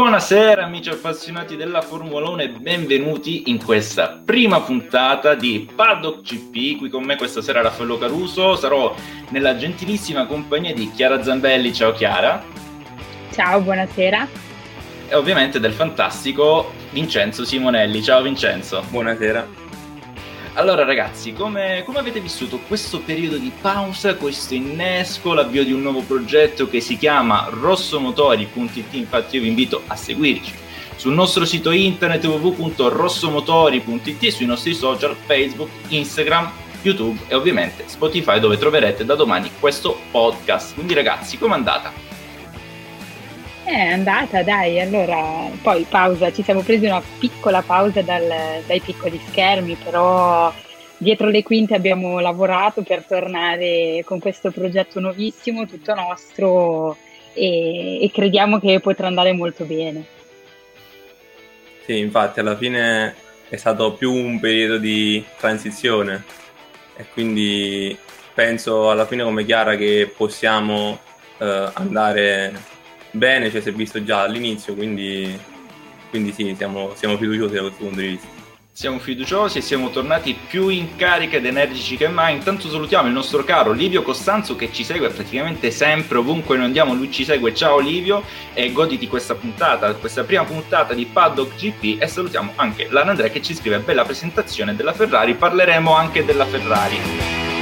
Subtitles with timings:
[0.00, 6.78] Buonasera amici appassionati della Formula 1 e benvenuti in questa prima puntata di Paddock GP.
[6.78, 8.94] Qui con me questa sera Raffaello Caruso, sarò
[9.28, 11.74] nella gentilissima compagnia di Chiara Zambelli.
[11.74, 12.42] Ciao Chiara.
[13.30, 14.26] Ciao, buonasera.
[15.06, 18.02] E ovviamente del fantastico Vincenzo Simonelli.
[18.02, 18.82] Ciao Vincenzo.
[18.88, 19.59] Buonasera.
[20.54, 25.80] Allora ragazzi, come, come, avete vissuto questo periodo di pausa, questo innesco, l'avvio di un
[25.80, 30.52] nuovo progetto che si chiama rossomotori.it, infatti io vi invito a seguirci
[30.96, 36.50] sul nostro sito internet www.rossomotori.it e sui nostri social Facebook, Instagram,
[36.82, 40.74] YouTube e ovviamente Spotify dove troverete da domani questo podcast.
[40.74, 41.90] Quindi ragazzi, com'è andata?
[43.70, 48.26] È andata, dai, allora poi pausa, ci siamo presi una piccola pausa dal,
[48.66, 50.52] dai piccoli schermi, però
[50.96, 56.96] dietro le quinte abbiamo lavorato per tornare con questo progetto nuovissimo, tutto nostro
[57.32, 60.04] e, e crediamo che potrà andare molto bene.
[61.84, 63.14] Sì, infatti alla fine
[63.48, 66.24] è stato più un periodo di transizione
[66.96, 67.96] e quindi
[68.34, 70.98] penso alla fine come Chiara che possiamo
[71.38, 72.78] eh, andare
[73.10, 75.38] bene, cioè si è visto già all'inizio, quindi,
[76.10, 78.38] quindi sì, siamo, siamo fiduciosi da questo punto di vista.
[78.72, 82.34] Siamo fiduciosi e siamo tornati più in carica ed energici che mai.
[82.36, 86.94] Intanto salutiamo il nostro caro Livio Costanzo che ci segue praticamente sempre, ovunque noi andiamo,
[86.94, 87.52] lui ci segue.
[87.52, 88.22] Ciao Livio
[88.54, 93.28] e goditi questa puntata, questa prima puntata di Paddock GP e salutiamo anche Lana Andrea
[93.28, 95.34] che ci scrive bella presentazione della Ferrari.
[95.34, 97.59] Parleremo anche della Ferrari.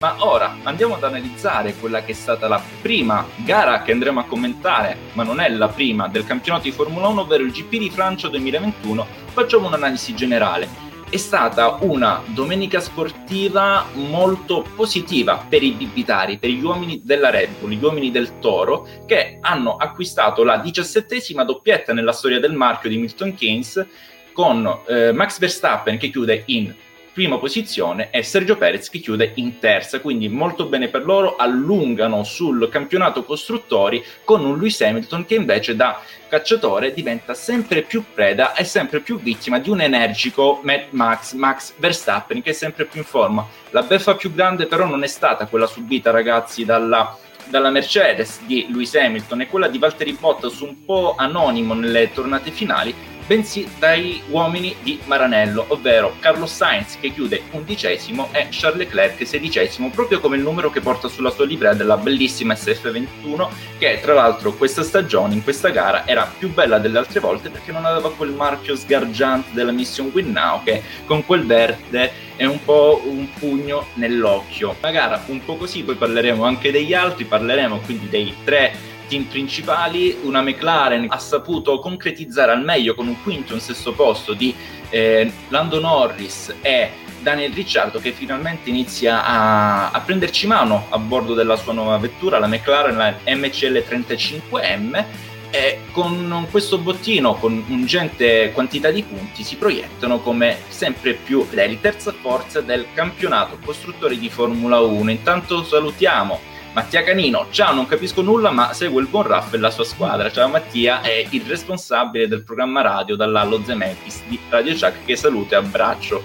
[0.00, 4.26] Ma ora andiamo ad analizzare quella che è stata la prima gara che andremo a
[4.26, 7.90] commentare, ma non è la prima del campionato di Formula 1, ovvero il GP di
[7.90, 9.04] Francia 2021.
[9.32, 10.68] Facciamo un'analisi generale.
[11.10, 17.58] È stata una domenica sportiva molto positiva per i bibitari, per gli uomini della Red
[17.58, 22.88] Bull, gli uomini del Toro, che hanno acquistato la diciassettesima doppietta nella storia del marchio
[22.88, 23.84] di Milton Keynes
[24.32, 26.72] con eh, Max Verstappen che chiude in
[27.18, 32.22] prima posizione e Sergio Perez che chiude in terza, quindi molto bene per loro, allungano
[32.22, 38.54] sul campionato costruttori con un Lewis Hamilton che invece da cacciatore diventa sempre più preda
[38.54, 43.00] e sempre più vittima di un energico Mad Max, Max Verstappen che è sempre più
[43.00, 43.44] in forma.
[43.70, 48.66] La beffa più grande però non è stata quella subita ragazzi dalla dalla Mercedes di
[48.68, 52.94] Lewis Hamilton e quella di Valtteri Bottas un po' anonimo nelle tornate finali,
[53.28, 59.90] bensì dai uomini di Maranello, ovvero Carlos Sainz che chiude undicesimo e Charles Leclerc sedicesimo,
[59.90, 64.54] proprio come il numero che porta sulla sua livrea della bellissima SF21, che tra l'altro
[64.54, 68.30] questa stagione, in questa gara, era più bella delle altre volte perché non aveva quel
[68.30, 73.88] marchio sgargiante della Mission Win Now che con quel verde è un po' un pugno
[73.94, 74.74] nell'occhio.
[74.80, 79.24] Una gara un po' così, poi parleremo anche degli altri, parleremo quindi dei tre team
[79.24, 84.34] principali, una McLaren ha saputo concretizzare al meglio con un quinto e un sesto posto
[84.34, 84.54] di
[84.90, 91.34] eh, Lando Norris e Daniel Ricciardo che finalmente inizia a, a, prenderci mano a bordo
[91.34, 95.04] della sua nuova vettura, la McLaren la MCL 35M
[95.50, 101.78] e con questo bottino, con ingente quantità di punti, si proiettano come sempre più le
[101.80, 105.10] terza forza del campionato costruttori di Formula 1.
[105.10, 109.70] Intanto salutiamo Mattia Canino, ciao, non capisco nulla, ma segue il buon Raff e la
[109.70, 110.30] sua squadra.
[110.30, 115.54] Ciao Mattia, è il responsabile del programma radio dall'Allo Zemeckis di Radio Chuck che saluto
[115.54, 116.22] e abbraccio.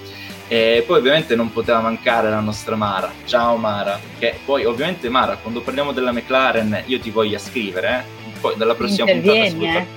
[0.48, 3.12] E poi ovviamente non poteva mancare la nostra Mara.
[3.26, 8.22] Ciao Mara, che poi ovviamente Mara, quando parliamo della McLaren io ti voglio scrivere, eh?
[8.40, 9.88] poi dalla prossima puntata eh?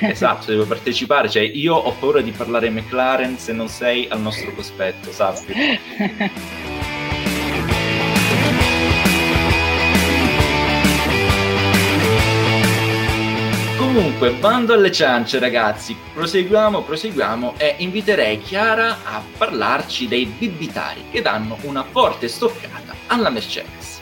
[0.10, 4.52] esatto, devo partecipare, cioè io ho paura di parlare McLaren se non sei al nostro
[4.54, 5.52] cospetto, sappi.
[14.00, 15.94] Comunque, bando alle ciance, ragazzi.
[16.14, 23.28] Proseguiamo, proseguiamo e inviterei Chiara a parlarci dei bibitari che danno una forte stoccata alla
[23.28, 24.00] Mercedes.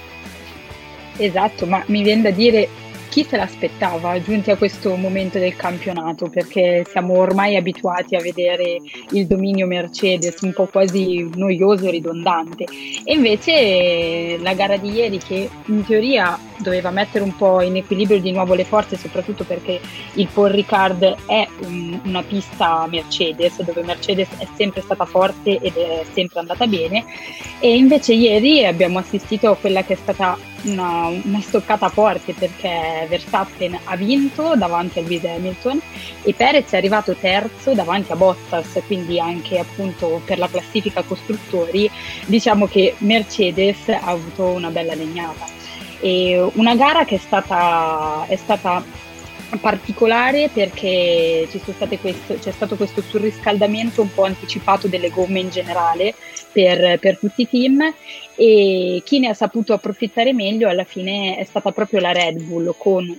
[1.17, 2.69] Esatto, ma mi viene da dire
[3.09, 8.77] chi se l'aspettava giunti a questo momento del campionato perché siamo ormai abituati a vedere
[9.11, 12.65] il dominio Mercedes un po' quasi noioso e ridondante
[13.03, 18.21] e invece la gara di ieri che in teoria doveva mettere un po' in equilibrio
[18.21, 19.81] di nuovo le forze, soprattutto perché
[20.15, 25.77] il Paul Ricard è un, una pista Mercedes, dove Mercedes è sempre stata forte ed
[25.77, 27.05] è sempre andata bene.
[27.61, 33.07] E invece ieri abbiamo assistito a quella che è stata una, una stoccata forte perché
[33.09, 35.81] Verstappen ha vinto davanti a Lewis Hamilton
[36.23, 41.91] e Perez è arrivato terzo davanti a Bottas, quindi anche appunto per la classifica costruttori
[42.27, 45.58] diciamo che Mercedes ha avuto una bella legnata.
[46.01, 48.85] E una gara che è stata, è stata
[49.57, 51.49] particolare perché
[52.01, 56.15] questo, c'è stato questo surriscaldamento un po' anticipato delle gomme in generale
[56.53, 57.95] per, per, tutti i team.
[58.35, 62.75] E chi ne ha saputo approfittare meglio alla fine è stata proprio la Red Bull
[62.77, 63.19] con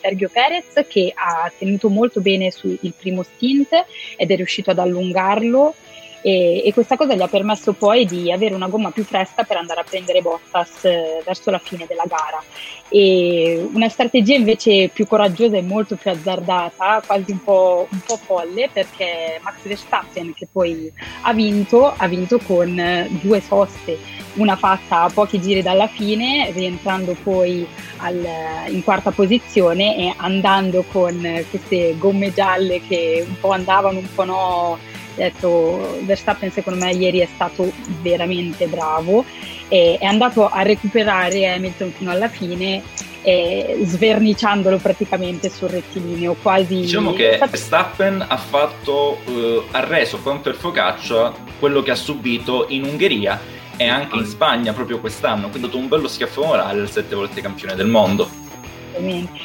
[0.00, 3.68] Sergio Perez che ha tenuto molto bene sul primo stint
[4.16, 5.74] ed è riuscito ad allungarlo
[6.20, 9.56] e, e, questa cosa gli ha permesso poi di avere una gomma più fresca per
[9.56, 12.42] andare a prendere Bottas eh, verso la fine della gara.
[12.88, 18.16] E una strategia invece più coraggiosa e molto più azzardata, quasi un po', un po
[18.16, 20.90] folle, perché Max Verstappen, che poi
[21.22, 23.98] ha vinto, ha vinto con due soste,
[24.34, 27.66] una fatta a pochi giri dalla fine, rientrando poi
[27.98, 28.26] al,
[28.68, 34.24] in quarta posizione e andando con queste gomme gialle che un po' andavano, un po'
[34.24, 34.78] no
[35.18, 37.70] detto Verstappen secondo me ieri è stato
[38.02, 39.24] veramente bravo
[39.68, 42.82] e è andato a recuperare Hamilton fino alla fine
[43.22, 50.40] eh, sverniciandolo praticamente sul rettilineo quasi diciamo che Verstappen ha fatto eh, ha reso con
[50.40, 55.68] per focaccia quello che ha subito in Ungheria e anche in Spagna proprio quest'anno quindi
[55.68, 58.46] ha dato un bello schiaffo morale al sette volte campione del mondo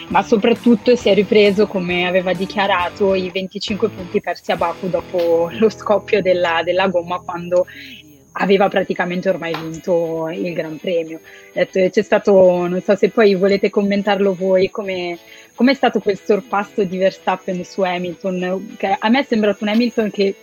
[0.07, 5.49] ma soprattutto si è ripreso, come aveva dichiarato, i 25 punti persi a Baku dopo
[5.57, 7.65] lo scoppio della, della gomma quando
[8.33, 11.19] aveva praticamente ormai vinto il Gran Premio.
[11.53, 15.19] C'è stato, non so se poi volete commentarlo voi, come
[15.55, 18.75] è stato quel sorpasso di Verstappen su Hamilton?
[18.77, 20.35] Che a me è sembrato un Hamilton che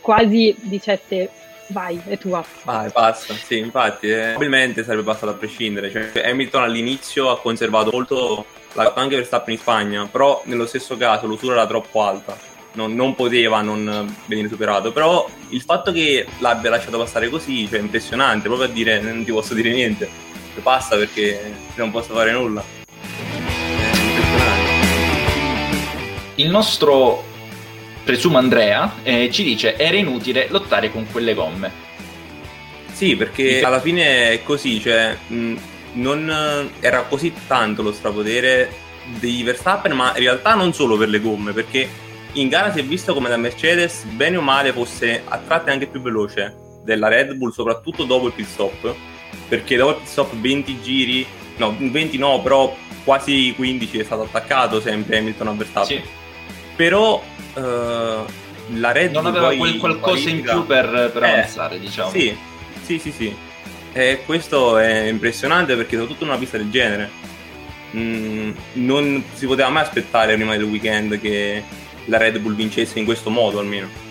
[0.00, 1.30] quasi dicesse
[1.68, 2.44] vai, è tua.
[2.64, 3.34] Vai, basta.
[3.34, 5.90] Sì, infatti, eh, probabilmente sarebbe passato a prescindere.
[5.90, 8.44] Cioè, Hamilton all'inizio ha conservato molto,
[8.74, 12.36] anche Verstappen in Spagna, però nello stesso caso l'usura era troppo alta.
[12.72, 14.90] Non, non, poteva non venire superato.
[14.92, 19.24] Però il fatto che l'abbia lasciato passare così, cioè, è impressionante, proprio a dire non
[19.24, 20.08] ti posso dire niente.
[20.62, 22.64] Passa perché non posso fare nulla.
[22.86, 24.72] È impressionante.
[26.36, 27.32] Il nostro
[28.04, 31.82] presumo Andrea, eh, ci dice era inutile lottare con quelle gomme.
[32.92, 35.54] Sì, perché alla fine è così, cioè mh,
[35.94, 38.70] non era così tanto lo strapotere
[39.18, 41.88] di Verstappen, ma in realtà non solo per le gomme, perché
[42.32, 45.86] in gara si è visto come la Mercedes, bene o male, fosse a tratti anche
[45.86, 46.54] più veloce
[46.84, 48.94] della Red Bull, soprattutto dopo il pit stop,
[49.48, 51.26] perché dopo il pit stop 20 giri,
[51.56, 56.02] no, 20 no, però quasi 15 è stato attaccato sempre Hamilton a Verstappen.
[56.02, 56.08] Sì.
[56.76, 57.22] Però
[57.54, 58.24] uh,
[58.76, 62.10] la Red non aveva quel qualcosa in più per, per eh, avanzare, diciamo.
[62.10, 62.36] Sì,
[62.82, 63.34] sì, sì, sì.
[63.92, 67.10] E questo è impressionante perché soprattutto in una pista del genere
[67.94, 71.62] mm, non si poteva mai aspettare prima del weekend che
[72.06, 74.02] la Red Bull vincesse in questo modo almeno.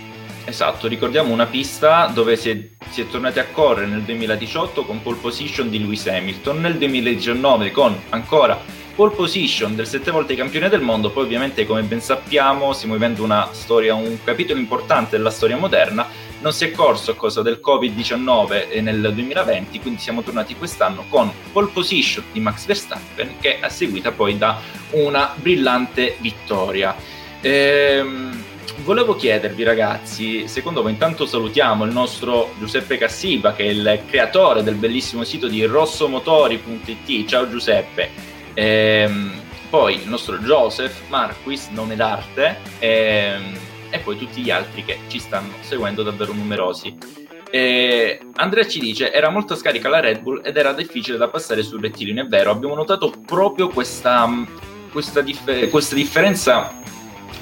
[0.45, 5.01] Esatto, ricordiamo una pista dove si è, si è, tornati a correre nel 2018 con
[5.01, 8.59] pole position di Lewis Hamilton, nel 2019 con ancora
[8.95, 13.23] pole position del sette volte campione del mondo, poi ovviamente come ben sappiamo stiamo vivendo
[13.23, 16.07] una storia, un capitolo importante della storia moderna,
[16.41, 21.31] non si è corso a causa del Covid-19 nel 2020, quindi siamo tornati quest'anno con
[21.51, 24.59] pole position di Max Verstappen che è seguita poi da
[24.91, 26.95] una brillante vittoria.
[27.41, 28.43] Ehm,
[28.83, 34.61] volevo chiedervi ragazzi, secondo voi intanto salutiamo il nostro Giuseppe Cassiba che è il creatore
[34.61, 38.32] del bellissimo sito di rossomotori.it, ciao Giuseppe.
[38.53, 43.57] Ehm, poi il nostro Joseph Marquis, nome d'arte, ehm,
[43.89, 46.97] e poi tutti gli altri che ci stanno seguendo davvero numerosi.
[47.49, 51.61] Eh, Andrea ci dice era molto scarica la Red Bull ed era difficile da passare
[51.61, 54.27] sul rettilineo è vero abbiamo notato proprio questa,
[54.91, 56.73] questa, dif- questa differenza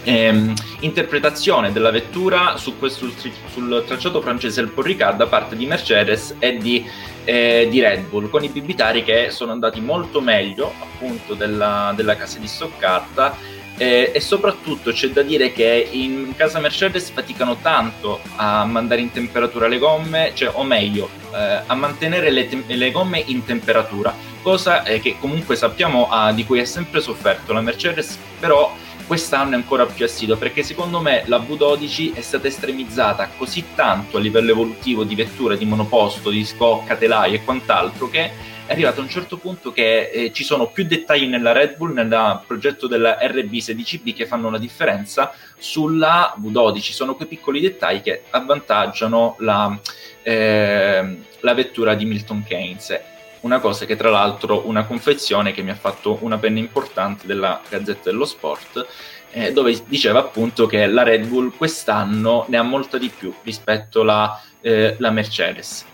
[0.04, 3.10] ehm, interpretazione della vettura su questo,
[3.52, 6.86] sul tracciato francese del Paul Ricard da parte di Mercedes e di,
[7.24, 12.16] eh, di, Red Bull, con i bibitari che sono andati molto meglio appunto della, della
[12.16, 13.60] casa di Stoccarta.
[13.78, 19.12] Eh, e soprattutto c'è da dire che in casa Mercedes faticano tanto a mandare in
[19.12, 24.14] temperatura le gomme, cioè, o meglio, eh, a mantenere le, te- le, gomme in temperatura,
[24.44, 28.72] cosa eh, che comunque sappiamo ah, di cui ha sempre sofferto la Mercedes, però
[29.06, 34.18] quest'anno è ancora più assiduo perché secondo me la V12 è stata estremizzata così tanto
[34.18, 38.32] a livello evolutivo di vettura, di monoposto, di scocca, telai e quant'altro che
[38.66, 41.94] è arrivato a un certo punto che eh, ci sono più dettagli nella Red Bull,
[41.94, 46.92] nel progetto della RB16B che fanno la differenza sulla V12.
[46.92, 49.78] Sono quei piccoli dettagli che avvantaggiano la,
[50.24, 53.11] eh, la vettura di Milton Keynes
[53.42, 57.62] una cosa che tra l'altro una confezione che mi ha fatto una penna importante della
[57.68, 58.88] Gazzetta dello Sport
[59.32, 64.02] eh, dove diceva appunto che la Red Bull quest'anno ne ha molta di più rispetto
[64.02, 65.86] alla eh, Mercedes.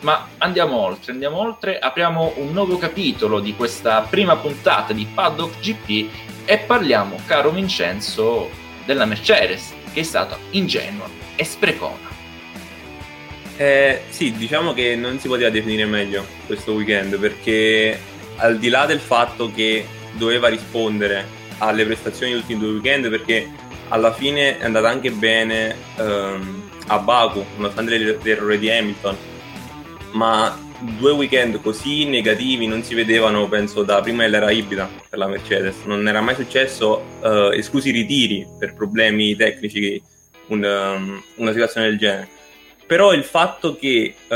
[0.00, 5.58] Ma andiamo oltre, andiamo oltre, apriamo un nuovo capitolo di questa prima puntata di Paddock
[5.58, 6.10] GP
[6.44, 8.48] e parliamo, caro Vincenzo,
[8.86, 12.14] della Mercedes, che è stata ingenua e sprecona.
[13.58, 17.98] Eh, sì, diciamo che non si poteva definire meglio questo weekend perché
[18.36, 21.26] al di là del fatto che doveva rispondere
[21.58, 23.50] alle prestazioni degli ultimi due weekend perché
[23.88, 29.16] alla fine è andata anche bene ehm, a Baku, nonostante l'errore di Hamilton,
[30.12, 35.26] ma due weekend così negativi non si vedevano, penso, da prima dell'era ibrida per la
[35.26, 35.76] Mercedes.
[35.84, 40.00] Non era mai successo, uh, esclusi i ritiri per problemi tecnici,
[40.48, 42.28] un, um, una situazione del genere.
[42.86, 44.34] Però il fatto che uh,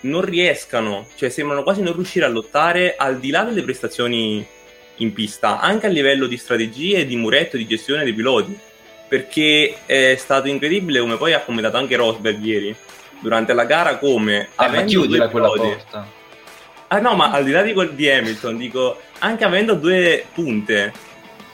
[0.00, 4.46] non riescano, cioè sembrano quasi non riuscire a lottare al di là delle prestazioni
[4.96, 8.58] in pista, anche a livello di strategie, di muretto, di gestione dei piloti.
[9.08, 12.76] Perché è stato incredibile come poi ha commentato anche Rosberg ieri
[13.20, 14.48] durante la gara come...
[14.58, 16.18] Eh, ma chiudila quella porta.
[16.88, 20.92] Ah no, ma al di là di quel di Hamilton, dico, anche avendo due punte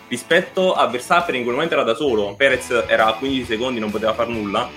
[0.08, 3.90] rispetto a Verstappen in quel momento era da solo, Perez era a 15 secondi, non
[3.90, 4.68] poteva fare nulla,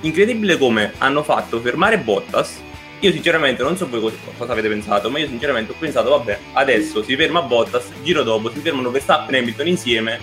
[0.00, 2.60] incredibile come hanno fatto fermare Bottas.
[3.00, 6.38] Io sinceramente non so voi cosa, cosa avete pensato, ma io sinceramente ho pensato, vabbè,
[6.54, 10.20] adesso si ferma Bottas, giro dopo si fermano Verstappen e Hamilton insieme,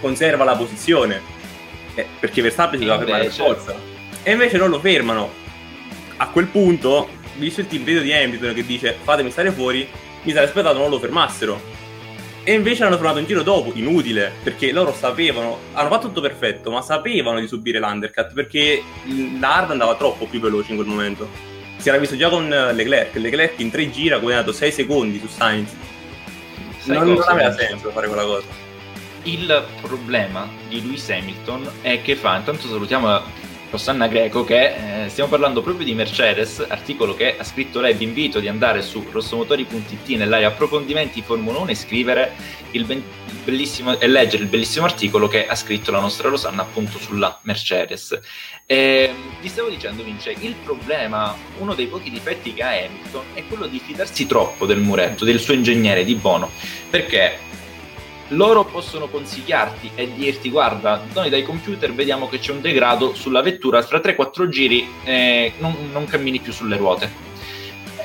[0.00, 1.22] conserva la posizione,
[1.94, 3.74] eh, perché Verstappen si doveva fermare per forza.
[4.22, 5.30] E invece non lo fermano,
[6.18, 9.88] a quel punto, visto il team video di Hamilton che dice fatemi stare fuori,
[10.22, 11.76] mi sarei aspettato non lo fermassero.
[12.42, 16.70] E invece l'hanno fermato un giro dopo, inutile, perché loro sapevano, hanno fatto tutto perfetto,
[16.70, 18.82] ma sapevano di subire l'undercut, perché
[19.38, 21.28] la hard andava troppo più veloce in quel momento.
[21.76, 25.28] Si era visto già con Leclerc, Leclerc in tre gira ha guadagnato 6 secondi su
[25.28, 25.72] Sainz.
[26.84, 28.46] non, non aveva senso fare quella cosa.
[29.24, 33.22] Il problema di Lewis Hamilton è che fa, intanto salutiamo
[33.70, 38.04] Rosanna Greco che eh, stiamo parlando proprio di Mercedes, articolo che ha scritto lei, vi
[38.04, 42.32] invito di andare su rossomotori.it nell'area approfondimenti Formula 1 e scrivere
[42.70, 43.02] il, ben,
[43.44, 48.18] bellissimo, e leggere il bellissimo articolo che ha scritto la nostra Rosanna appunto sulla Mercedes.
[48.64, 53.44] E, vi stavo dicendo Vince, il problema, uno dei pochi difetti che ha Hamilton è
[53.46, 56.50] quello di fidarsi troppo del muretto, del suo ingegnere di Bono,
[56.88, 57.46] perché
[58.28, 63.40] loro possono consigliarti e dirti guarda noi dai computer vediamo che c'è un degrado sulla
[63.40, 67.26] vettura fra 3-4 giri eh, non, non, cammini più sulle ruote.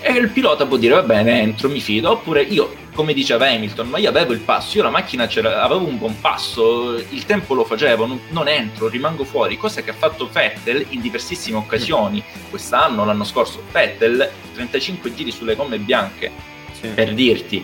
[0.06, 2.12] E il pilota può dire va bene entro mi fido.
[2.12, 5.98] Oppure io come diceva Hamilton ma io avevo il passo io la macchina avevo un
[5.98, 9.58] buon passo il tempo lo facevo non, non, entro rimango fuori.
[9.58, 13.64] Cosa che ha fatto Vettel in diversissime occasioni quest'anno l'anno scorso.
[13.72, 16.32] Vettel 35 giri sulle gomme bianche
[16.80, 16.88] sì.
[16.90, 17.64] per dirti.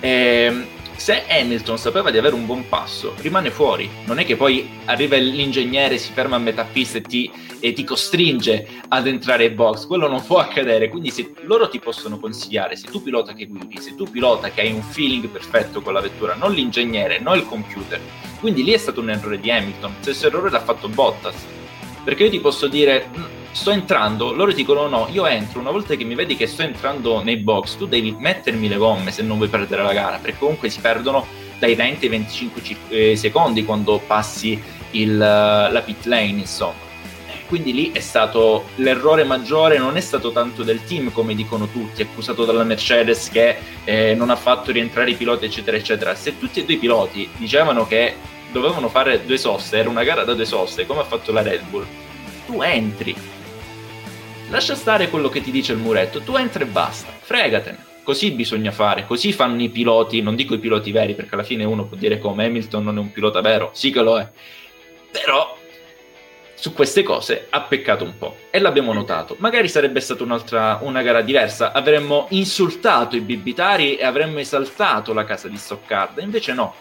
[0.00, 0.66] E, ehm,
[1.00, 3.88] se Hamilton sapeva di avere un buon passo, rimane fuori.
[4.04, 7.84] Non è che poi arriva l'ingegnere, si ferma a metà pista e ti, e ti
[7.84, 9.86] costringe ad entrare in box.
[9.86, 10.90] Quello non può accadere.
[10.90, 14.60] Quindi se loro ti possono consigliare, se tu pilota che guidi, se tu pilota che
[14.60, 17.98] hai un feeling perfetto con la vettura, non l'ingegnere, non il computer.
[18.38, 19.94] Quindi lì è stato un errore di Hamilton.
[20.00, 21.46] Stesso errore l'ha fatto Bottas.
[22.04, 23.08] Perché io ti posso dire
[23.52, 27.22] sto entrando, loro dicono no, io entro, una volta che mi vedi che sto entrando
[27.22, 30.68] nei box, tu devi mettermi le gomme se non vuoi perdere la gara, perché comunque
[30.68, 31.26] si perdono
[31.58, 34.60] dai 20 ai 25 eh, secondi quando passi
[34.92, 36.88] il, la pit lane, insomma.
[37.46, 42.00] Quindi lì è stato l'errore maggiore, non è stato tanto del team come dicono tutti,
[42.00, 46.14] accusato dalla Mercedes che eh, non ha fatto rientrare i piloti, eccetera, eccetera.
[46.14, 48.14] Se tutti e due i piloti dicevano che
[48.52, 51.62] dovevano fare due soste, era una gara da due soste, come ha fatto la Red
[51.68, 51.84] Bull,
[52.46, 53.16] tu entri,
[54.50, 57.86] Lascia stare quello che ti dice il muretto, tu entri e basta, fregatene.
[58.02, 61.62] Così bisogna fare, così fanno i piloti, non dico i piloti veri perché alla fine
[61.62, 64.28] uno può dire come Hamilton non è un pilota vero, sì che lo è,
[65.12, 65.56] però
[66.54, 69.36] su queste cose ha peccato un po' e l'abbiamo notato.
[69.38, 75.22] Magari sarebbe stata un'altra una gara diversa, avremmo insultato i bibitari e avremmo esaltato la
[75.22, 76.74] casa di Stoccarda, invece no.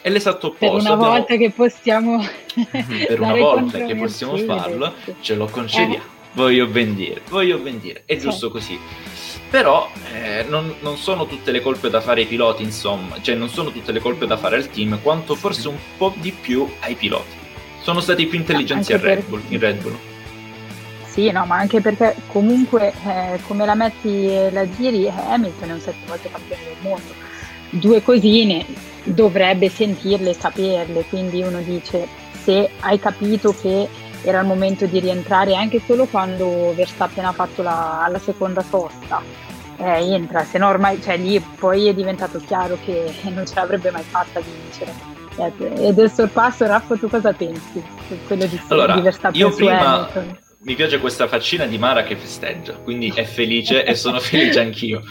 [0.00, 0.76] È l'esatto opposto.
[0.76, 1.10] Per una abbiamo...
[1.10, 2.24] volta che possiamo
[2.70, 6.14] per una volta che possiamo farlo, ce lo concediamo.
[6.14, 8.78] Eh voglio ben dire, voglio ben dire, è giusto così.
[9.50, 13.48] Però eh, non, non, sono tutte le colpe da fare ai piloti, insomma, cioè non
[13.48, 16.94] sono tutte le colpe da fare al team, quanto forse un po' di più ai
[16.94, 17.44] piloti.
[17.80, 19.96] Sono stati più intelligenti a Red Bull, in Red Bull.
[21.06, 25.72] Sì, no, ma anche perché comunque eh, come la metti e la giri, Hamilton è
[25.72, 27.14] un sette volte campione del mondo.
[27.70, 28.66] Due cosine
[29.04, 32.06] dovrebbe sentirle saperle, quindi uno dice
[32.42, 33.88] se hai capito che
[34.28, 39.22] era il momento di rientrare anche solo quando Verstappen ha fatto la, la seconda sosta.
[39.78, 43.90] Eh, entra, se no ormai, cioè lì poi è diventato chiaro che non ce l'avrebbe
[43.90, 44.92] mai fatta di vincere.
[45.38, 47.82] Eh, e del sorpasso, Raffo, tu cosa pensi?
[48.26, 50.08] Quello di, allora, di Verstappen io prima...
[50.08, 54.58] Hamilton mi piace questa faccina di Mara che festeggia, quindi è felice e sono felice
[54.58, 55.02] anch'io.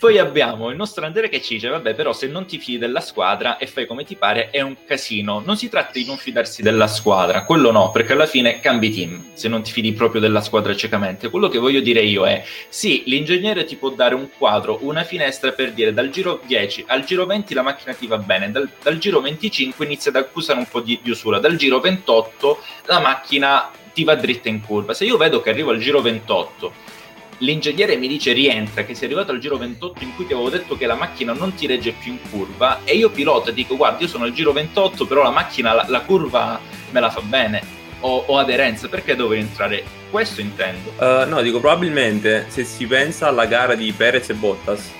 [0.00, 3.02] Poi abbiamo il nostro Andrea che ci dice: Vabbè, però se non ti fidi della
[3.02, 5.42] squadra e fai come ti pare, è un casino.
[5.44, 9.32] Non si tratta di non fidarsi della squadra, quello no, perché alla fine cambi team
[9.34, 11.28] se non ti fidi proprio della squadra ciecamente.
[11.28, 15.52] Quello che voglio dire io è: sì, l'ingegnere ti può dare un quadro, una finestra
[15.52, 18.96] per dire dal giro 10 al giro 20 la macchina ti va bene, dal, dal
[18.96, 23.70] giro 25 inizia ad accusare un po' di, di usura, dal giro 28 la macchina
[23.92, 24.94] ti va dritta in curva.
[24.94, 26.99] Se io vedo che arrivo al giro 28
[27.40, 30.76] l'ingegnere mi dice rientra, che sei arrivato al giro 28 in cui ti avevo detto
[30.76, 34.08] che la macchina non ti regge più in curva e io pilota dico guarda io
[34.08, 38.24] sono al giro 28 però la macchina la, la curva me la fa bene ho,
[38.26, 39.84] ho, aderenza, perché devo entrare?
[40.10, 40.92] Questo intendo.
[40.96, 44.90] Uh, no, dico probabilmente se si pensa alla gara di Perez e Bottas,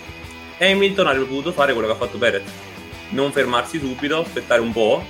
[0.59, 2.43] Hamilton avrebbe potuto fare quello che ha fatto Perez,
[3.11, 5.03] non fermarsi subito, aspettare un po'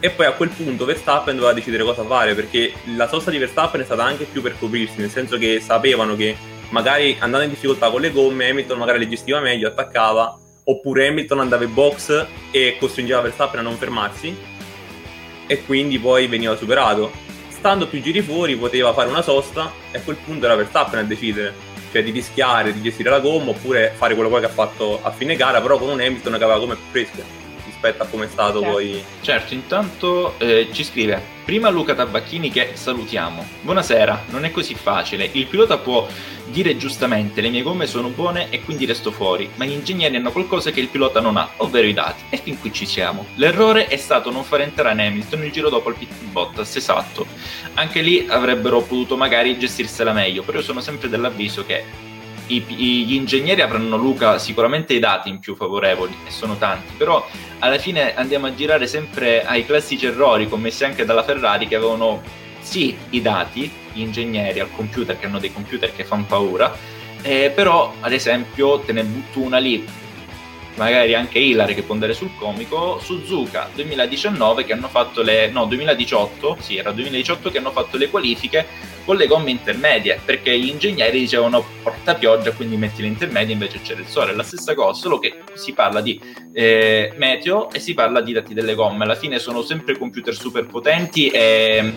[0.00, 3.80] e poi a quel punto Verstappen doveva decidere cosa fare perché la sosta di Verstappen
[3.80, 6.36] è stata anche più per coprirsi, nel senso che sapevano che
[6.70, 11.40] magari andando in difficoltà con le gomme, Hamilton magari le gestiva meglio, attaccava, oppure Hamilton
[11.40, 14.36] andava in box e costringeva Verstappen a non fermarsi
[15.46, 17.10] e quindi poi veniva superato.
[17.48, 21.04] Stando più giri fuori poteva fare una sosta e a quel punto era Verstappen a
[21.04, 21.54] decidere,
[21.92, 25.36] cioè di rischiare di gestire la gomma oppure fare quello che ha fatto a fine
[25.36, 27.45] gara, però con un Hamilton che aveva gomme più fresche
[27.86, 28.74] rispetto a come è stato certo.
[28.74, 29.04] poi.
[29.20, 33.44] Certo, intanto eh, ci scrive prima Luca Tabacchini che salutiamo.
[33.60, 35.28] Buonasera, non è così facile.
[35.32, 36.06] Il pilota può
[36.46, 40.32] dire giustamente le mie gomme sono buone e quindi resto fuori, ma gli ingegneri hanno
[40.32, 42.24] qualcosa che il pilota non ha, ovvero i dati.
[42.30, 43.26] E fin qui ci siamo.
[43.36, 47.26] L'errore è stato non far entrare Hamilton il giro dopo il pit Bottas, esatto.
[47.74, 51.84] Anche lì avrebbero potuto magari gestirsela meglio, però io sono sempre dell'avviso che
[52.48, 57.26] i, gli ingegneri avranno Luca sicuramente i dati in più favorevoli e sono tanti, però
[57.58, 62.22] alla fine andiamo a girare sempre ai classici errori commessi anche dalla Ferrari che avevano
[62.60, 66.76] sì i dati, gli ingegneri al computer che hanno dei computer che fanno paura,
[67.22, 70.04] eh, però ad esempio te ne butto una lì
[70.76, 75.64] magari anche Hilary che può andare sul comico, Suzuka 2019 che hanno fatto le no
[75.66, 78.66] 2018, sì, era 2018 che hanno fatto le qualifiche
[79.06, 83.80] con le gomme intermedie, perché gli ingegneri dicevano porta pioggia, quindi metti le intermedie invece
[83.80, 86.20] c'era il sole, la stessa cosa, solo che si parla di
[86.52, 90.66] eh, meteo e si parla di dati delle gomme, alla fine sono sempre computer super
[90.66, 91.92] potenti e,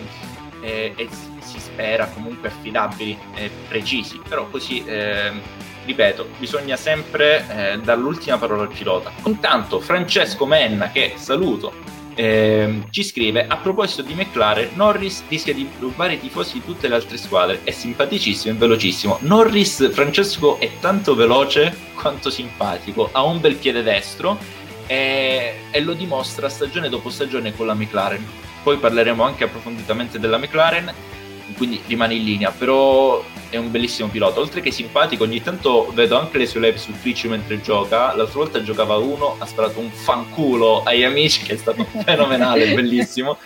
[0.62, 1.08] e, e
[1.40, 5.32] si spera comunque affidabili e precisi, però così eh,
[5.84, 8.00] ripeto, bisogna sempre eh, dare
[8.38, 9.10] parola al pilota.
[9.24, 11.72] Intanto Francesco Menna, che saluto,
[12.14, 16.88] eh, ci scrive a proposito di McLaren Norris rischia di rubare i tifosi di tutte
[16.88, 17.60] le altre squadre.
[17.64, 19.18] È simpaticissimo e velocissimo.
[19.22, 23.08] Norris Francesco è tanto veloce quanto simpatico.
[23.12, 24.38] Ha un bel piede destro
[24.86, 28.26] e, e lo dimostra stagione dopo stagione con la McLaren.
[28.62, 30.92] Poi parleremo anche approfonditamente della McLaren
[31.56, 36.18] quindi rimane in linea però è un bellissimo pilota, oltre che simpatico, ogni tanto vedo
[36.18, 39.90] anche le sue live su Twitch mentre gioca, l'altra volta giocava uno, ha sparato un
[39.90, 43.38] fanculo agli amici che è stato fenomenale, bellissimo.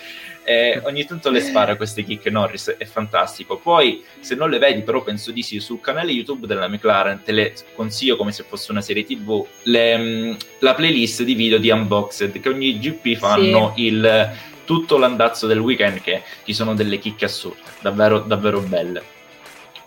[0.47, 3.57] E ogni tanto le spara queste kick Norris, è fantastico.
[3.57, 7.33] Poi, se non le vedi, però penso di sì, sul canale YouTube della McLaren te
[7.33, 11.71] le consiglio come se fosse una serie TV, le, mm, la playlist di video di
[11.71, 13.85] Unboxed che ogni GP fanno sì.
[13.85, 14.33] il,
[14.65, 19.15] tutto l'andazzo del weekend che ci sono delle chicche assurde, davvero, davvero belle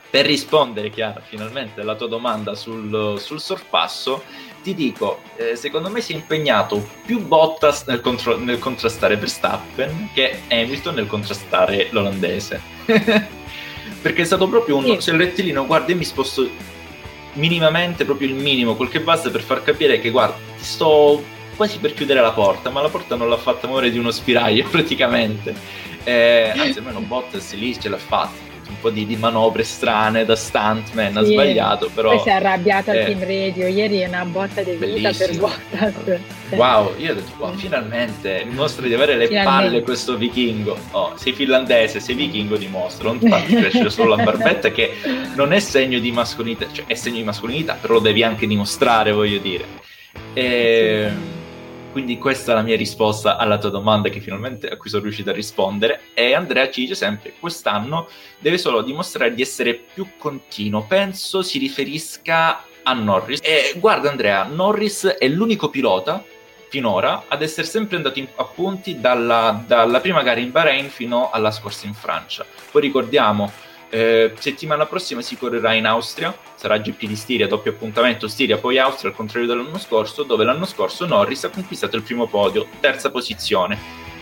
[0.10, 4.24] per rispondere, Chiara, finalmente alla tua domanda sul, sul sorpasso,
[4.64, 10.10] ti dico, eh, secondo me si è impegnato più Bottas nel, contro- nel contrastare Verstappen
[10.14, 12.62] che Hamilton nel contrastare l'olandese.
[14.02, 15.02] Perché è stato proprio un...
[15.02, 16.50] Se il rettilino, guarda, io mi sposto
[17.34, 21.22] minimamente, proprio il minimo, quel che basta per far capire che, guarda, sto
[21.58, 24.66] quasi per chiudere la porta, ma la porta non l'ha fatta muovere di uno spiraglio
[24.72, 25.54] praticamente.
[26.04, 30.36] Eh, anzi, almeno Bottas lì ce l'ha fatta un po' di, di manovre strane da
[30.36, 31.18] stuntman, sì.
[31.18, 32.10] ha sbagliato, però...
[32.12, 35.28] Poi si è arrabbiato eh, al team radio, ieri è una botta di vita bellissimo.
[35.28, 36.20] per Bottas.
[36.50, 39.70] Wow, io ho detto, wow, finalmente dimostra di avere le finalmente.
[39.70, 40.78] palle questo vichingo.
[40.92, 44.94] Oh, sei finlandese, sei vichingo, dimostra, non ti fatti crescere solo la barbetta che
[45.36, 49.12] non è segno di mascolinità, cioè è segno di mascolinità, però lo devi anche dimostrare,
[49.12, 49.66] voglio dire.
[50.32, 50.44] E...
[50.44, 51.37] Ehm,
[51.98, 55.32] quindi questa è la mia risposta alla tua domanda che finalmente a cui sono riuscito
[55.32, 56.02] a rispondere.
[56.14, 58.08] E Andrea ci dice sempre: quest'anno
[58.38, 60.84] deve solo dimostrare di essere più continuo.
[60.84, 63.40] Penso si riferisca a Norris.
[63.42, 66.24] E guarda, Andrea, Norris è l'unico pilota
[66.70, 71.32] finora ad essere sempre andato in, a punti dalla, dalla prima gara in Bahrain fino
[71.32, 72.46] alla scorsa in Francia.
[72.70, 73.52] Poi ricordiamo
[73.90, 78.78] eh, settimana prossima si correrà in Austria, sarà GP di Stiria, doppio appuntamento Stiria, poi
[78.78, 83.10] Austria, al contrario dell'anno scorso, dove l'anno scorso Norris ha conquistato il primo podio, terza
[83.12, 83.78] posizione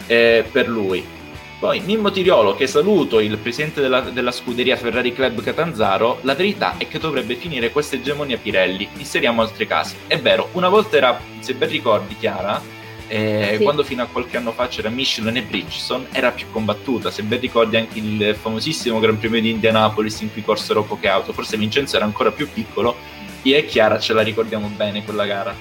[0.07, 1.23] eh, per lui.
[1.57, 6.75] Poi Mimmo Tiriolo, che saluto, il presidente della, della, scuderia Ferrari Club Catanzaro, la verità
[6.77, 9.95] è che dovrebbe finire questa egemonia Pirelli, inseriamo altri casi.
[10.05, 12.61] È vero, una volta era, se ben ricordi Chiara,
[13.07, 13.63] eh, sì.
[13.63, 17.11] Quando fino a qualche anno fa c'era Michelin e Bridgestone era più combattuta.
[17.11, 21.33] Se ben ricordi anche il famosissimo Gran Premio di Indianapolis in cui corsero poche auto,
[21.33, 22.95] forse Vincenzo era ancora più piccolo.
[23.43, 25.53] Io e Chiara ce la ricordiamo bene quella gara.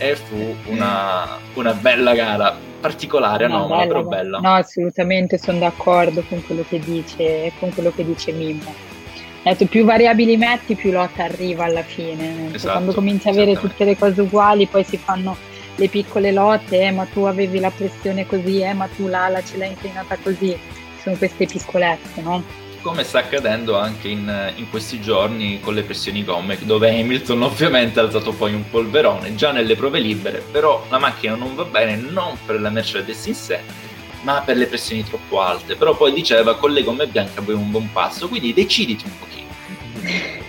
[0.00, 4.38] E fu una, una bella gara, particolare, no, bella, però bella.
[4.38, 8.74] No, assolutamente sono d'accordo con quello che dice, con quello che dice Mimmo.
[9.42, 12.54] Detto, più variabili metti, più lotta arriva alla fine.
[12.54, 15.36] Esatto, Quando cominci a avere tutte le cose uguali, poi si fanno
[15.78, 19.56] le piccole lotte, eh, ma tu avevi la pressione così, eh, ma tu l'ala ce
[19.56, 20.56] l'hai inclinata così,
[21.00, 22.42] sono queste piccolezze, no?
[22.82, 28.00] Come sta accadendo anche in, in, questi giorni con le pressioni gomme, dove Hamilton ovviamente
[28.00, 31.96] ha alzato poi un polverone già nelle prove libere, però la macchina non va bene
[31.96, 33.60] non per la Mercedes in sé,
[34.22, 35.76] ma per le pressioni troppo alte.
[35.76, 39.46] Però poi diceva con le gomme bianche abbiamo un buon passo, quindi deciditi un pochino.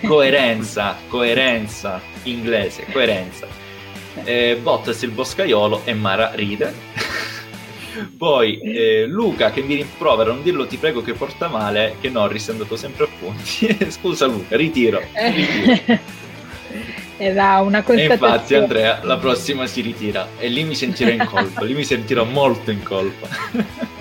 [0.06, 3.59] Coerenza, coerenza inglese, coerenza
[4.24, 6.74] eh, Bottas il boscaiolo e Mara ride.
[8.16, 12.48] Poi eh, Luca che mi rimprovera, non dirlo ti prego che porta male, che Norris
[12.48, 13.76] è andato sempre a punti.
[13.90, 15.00] Scusa Luca, ritiro.
[15.14, 16.18] ritiro.
[17.22, 21.64] Era una E infatti Andrea la prossima si ritira e lì mi sentirò in colpa,
[21.64, 23.28] lì mi sentirò molto in colpa.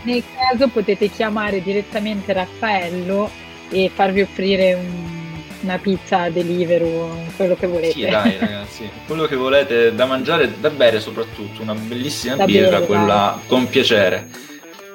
[0.04, 3.30] Nel caso potete chiamare direttamente Raffaello
[3.70, 5.19] e farvi offrire un
[5.62, 7.94] una pizza, Deliveroo, quello che volete.
[7.94, 12.70] Sì, dai ragazzi, quello che volete da mangiare, da bere soprattutto, una bellissima da birra,
[12.70, 13.48] bere, quella dai.
[13.48, 14.48] con piacere.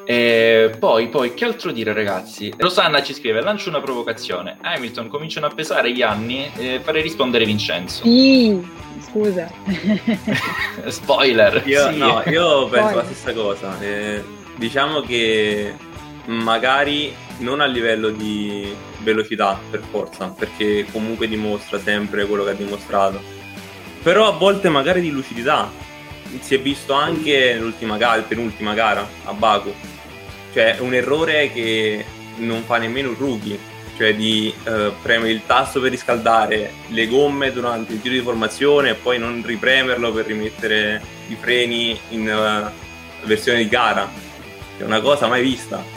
[0.07, 2.53] E poi, poi, che altro dire ragazzi?
[2.57, 4.59] Rosanna ci scrive, lancio una provocazione.
[4.61, 8.03] Hamilton cominciano a pesare gli anni e farei rispondere Vincenzo.
[8.03, 8.63] Sì,
[9.01, 9.51] scusa.
[10.87, 11.63] Spoiler.
[11.67, 11.97] Io, sì.
[11.97, 12.95] no, io penso Spoiler.
[12.95, 13.81] la stessa cosa.
[13.81, 14.23] Eh,
[14.57, 15.75] diciamo che
[16.27, 22.55] magari non a livello di velocità per forza, perché comunque dimostra sempre quello che ha
[22.55, 23.21] dimostrato.
[24.03, 25.71] Però a volte magari di lucidità.
[26.41, 29.73] Si è visto anche nell'ultima gara, penultima gara a Baku.
[30.53, 32.05] Cioè un errore che
[32.37, 33.59] non fa nemmeno un rookie,
[33.97, 38.91] cioè di eh, premere il tasto per riscaldare le gomme durante il giro di formazione
[38.91, 44.11] e poi non ripremerlo per rimettere i freni in uh, versione di gara.
[44.77, 45.94] È una cosa mai vista.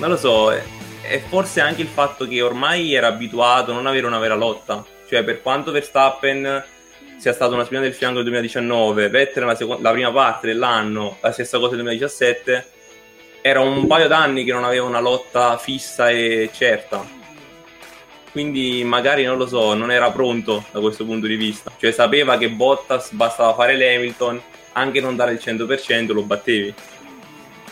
[0.00, 4.06] Non lo so, e forse anche il fatto che ormai era abituato a non avere
[4.06, 4.82] una vera lotta.
[5.06, 6.64] Cioè, per quanto Verstappen
[7.18, 11.18] sia stata una spina del fianco nel 2019, Vettel la, seconda, la prima parte dell'anno,
[11.20, 12.66] la stessa cosa nel 2017,
[13.42, 17.06] era un paio d'anni che non aveva una lotta fissa e certa.
[18.32, 21.70] Quindi magari non lo so, non era pronto da questo punto di vista.
[21.78, 24.40] Cioè sapeva che Bottas bastava fare l'Hamilton,
[24.72, 26.74] anche non dare il 100% lo battevi.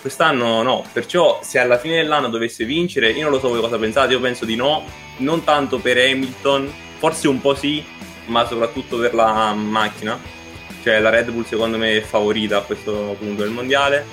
[0.01, 3.79] Quest'anno no, perciò se alla fine dell'anno dovesse vincere, io non lo so voi cosa
[3.79, 4.85] pensate, io penso di no,
[5.19, 7.85] non tanto per Hamilton, forse un po' sì,
[8.27, 10.37] ma soprattutto per la macchina.
[10.83, 14.07] Cioè la Red Bull secondo me è favorita a questo punto del mondiale.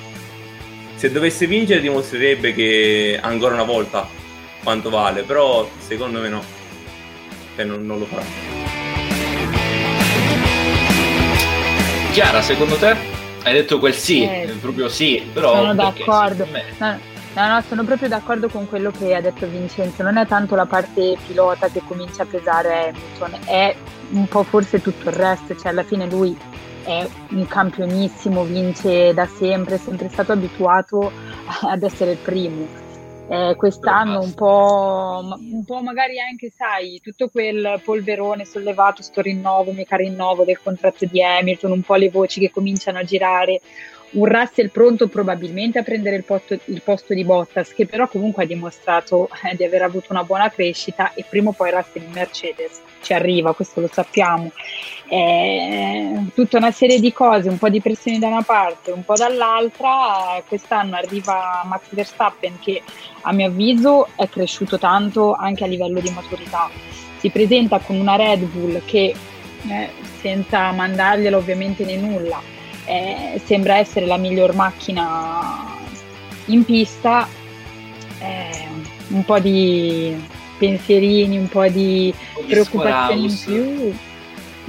[0.96, 4.08] Se dovesse vincere dimostrerebbe che ancora una volta
[4.64, 6.44] quanto vale, però secondo me no,
[7.56, 8.24] cioè non, non lo farà.
[12.12, 13.15] Chiara, secondo te?
[13.46, 15.58] Hai detto quel sì, eh, proprio sì, però...
[15.58, 16.48] Sono d'accordo.
[16.80, 16.98] No,
[17.36, 20.02] no, no, sono proprio d'accordo con quello che ha detto Vincenzo.
[20.02, 23.76] Non è tanto la parte pilota che comincia a pesare Hamilton, è
[24.14, 25.56] un po' forse tutto il resto.
[25.56, 26.36] Cioè, alla fine lui
[26.86, 31.12] è un campionissimo, vince da sempre, è sempre stato abituato
[31.62, 32.84] ad essere il primo
[33.28, 39.72] eh, quest'anno un po', un po' magari anche, sai, tutto quel polverone sollevato, sto rinnovo,
[39.72, 43.62] mica rinnovo del contratto di Hamilton, un po' le voci che cominciano a girare,
[44.12, 48.44] un Russell pronto probabilmente a prendere il posto, il posto di Bottas, che però comunque
[48.44, 52.12] ha dimostrato eh, di aver avuto una buona crescita e prima o poi Russell in
[52.12, 54.52] Mercedes ci arriva, questo lo sappiamo.
[55.08, 59.14] Eh, tutta una serie di cose, un po' di pressioni da una parte, un po'
[59.14, 60.42] dall'altra.
[60.48, 62.82] Quest'anno arriva Max Verstappen che
[63.22, 66.70] a mio avviso è cresciuto tanto anche a livello di maturità.
[67.20, 69.16] Si presenta con una Red Bull che,
[69.68, 69.90] eh,
[70.20, 72.42] senza mandarglielo ovviamente né nulla,
[72.86, 75.78] eh, sembra essere la miglior macchina
[76.48, 77.28] in pista,
[78.20, 78.68] eh,
[79.10, 80.16] un po' di
[80.58, 83.94] pensierini, un po' di, un preoccupazioni in più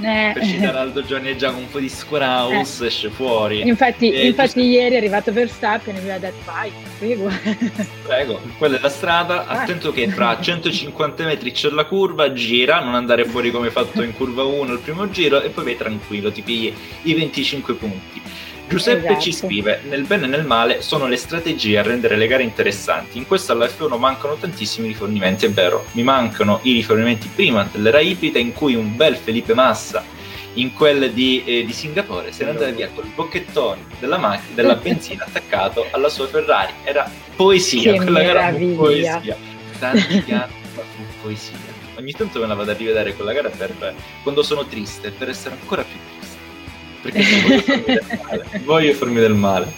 [0.01, 0.31] eh.
[0.33, 2.87] Per citare Aldo Gianni e Giacomo, un po' di scoraus eh.
[2.87, 3.67] esce fuori.
[3.67, 7.29] Infatti, e infatti ieri è arrivato Verstappen e mi ha detto vai, prego.
[8.03, 9.57] Prego, quella è la strada, vai.
[9.57, 14.13] attento che tra 150 metri c'è la curva, gira, non andare fuori come fatto in
[14.15, 16.73] curva 1 il primo giro e poi vai tranquillo, ti pigli
[17.03, 18.21] i 25 punti.
[18.67, 19.21] Giuseppe esatto.
[19.21, 23.17] ci scrive: Nel bene e nel male sono le strategie a rendere le gare interessanti.
[23.17, 25.85] In questo alla F1 mancano tantissimi rifornimenti, è vero.
[25.93, 30.03] Mi mancano i rifornimenti prima dell'era ibrida, in cui un bel Felipe Massa
[30.55, 34.75] in quelle di, eh, di Singapore se ne andava via col bocchettone della, macchina, della
[34.81, 36.73] benzina attaccato alla sua Ferrari.
[36.83, 38.67] Era poesia, che quella meraviglia.
[38.67, 39.37] era poesia.
[39.79, 41.75] Tanti anni fa fu poesia.
[41.97, 45.55] Ogni tanto me la vado a rivedere quella gara per quando sono triste, per essere
[45.59, 46.26] ancora più triste
[47.11, 48.01] perché
[48.63, 49.71] voglio farmi del male.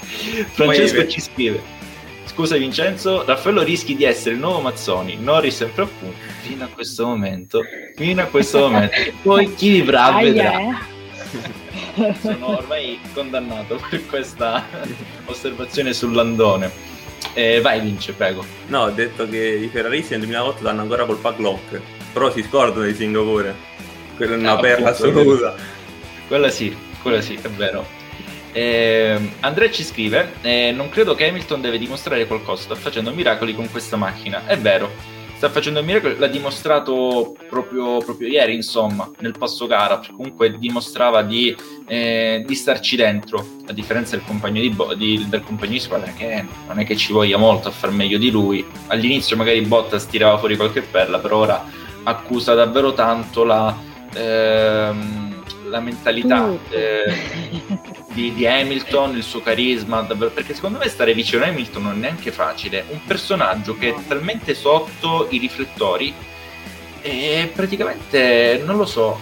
[0.51, 1.77] Francesco ci scrive.
[2.25, 6.67] Scusa Vincenzo, Raffaello rischi di essere il nuovo Mazzoni, Norris sempre a punto, fino a
[6.67, 7.61] questo momento,
[7.95, 8.95] fino a questo momento.
[9.21, 10.59] Poi chi vivrà ah, vedrà.
[10.59, 12.15] Yeah.
[12.21, 14.65] Sono ormai condannato per questa
[15.25, 16.71] osservazione sull'andone.
[17.33, 18.45] Eh, vai Vince, prego.
[18.67, 21.81] No, ho detto che i ferraristi nel 2008 danno ancora col padlock,
[22.13, 23.53] però si scordano di Singapore.
[24.15, 25.55] Quella è una no, perla assoluta.
[26.27, 27.85] Quella sì, quello sì, è vero.
[28.51, 33.53] Eh, Andrea ci scrive: eh, Non credo che Hamilton deve dimostrare qualcosa, sta facendo miracoli
[33.53, 34.45] con questa macchina.
[34.45, 34.89] È vero,
[35.35, 39.97] sta facendo miracoli, l'ha dimostrato proprio, proprio ieri, insomma, nel passo gara.
[39.97, 41.55] Perché comunque dimostrava di,
[41.87, 46.11] eh, di, starci dentro, a differenza del compagno di, bo- di, del compagno di squadra,
[46.11, 48.65] che non è che ci voglia molto a far meglio di lui.
[48.87, 51.65] All'inizio, magari Bottas tirava fuori qualche perla, però ora
[52.03, 53.77] accusa davvero tanto la.
[54.15, 55.28] Ehm,
[55.69, 57.03] la mentalità eh,
[58.11, 61.97] di, di, Hamilton, il suo carisma, perché secondo me stare vicino a Hamilton non è
[61.97, 62.85] neanche facile.
[62.89, 66.13] Un personaggio che è talmente sotto i riflettori
[67.01, 69.19] e praticamente, non lo so,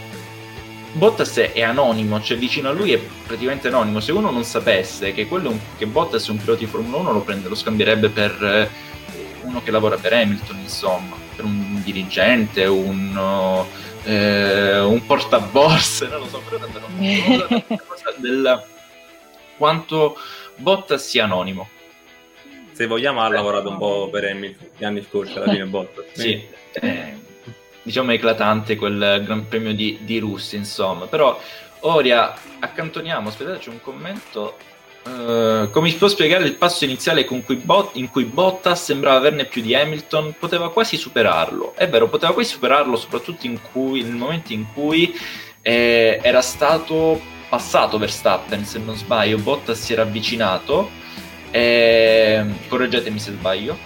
[0.94, 4.00] Bottas è anonimo, cioè vicino a lui è praticamente anonimo.
[4.00, 7.22] Se uno non sapesse che, un, che Bottas è un pilota di Formula 1 lo
[7.22, 8.70] prende, lo scambierebbe per eh,
[9.44, 13.66] uno che lavora per Hamilton, insomma, un dirigente, un...
[14.04, 18.64] Eh, un portaborse, non lo so, però davvero una cosa del
[19.58, 20.16] quanto
[20.56, 21.68] Bottas sia anonimo.
[22.72, 26.06] Se vogliamo ha lavorato un po' per Hamilton gli anni scorsi, alla fine Bottas.
[26.14, 27.18] sì, eh,
[27.82, 31.38] diciamo eclatante quel Gran Premio di, di Russia, insomma, però
[31.82, 34.58] Oria, accantoniamo, aspettate, c'è un commento
[35.08, 39.46] Uh, come si può spiegare il passo iniziale cui Bot- in cui Bottas sembrava averne
[39.46, 40.36] più di Hamilton?
[40.38, 41.74] Poteva quasi superarlo.
[41.76, 45.18] È vero, poteva quasi superarlo, soprattutto in cui, nel momento in cui
[45.62, 49.38] eh, era stato passato Verstappen, se non sbaglio.
[49.38, 50.90] Bottas si era avvicinato.
[51.52, 53.78] Eh, correggetemi se sbaglio.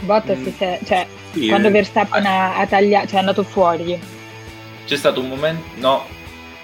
[0.00, 0.48] Bottas, mm.
[0.56, 2.28] se, cioè, sì, quando eh, Verstappen eh.
[2.28, 3.98] ha, ha tagliato, cioè è andato fuori.
[4.84, 6.06] C'è stato un momento, no,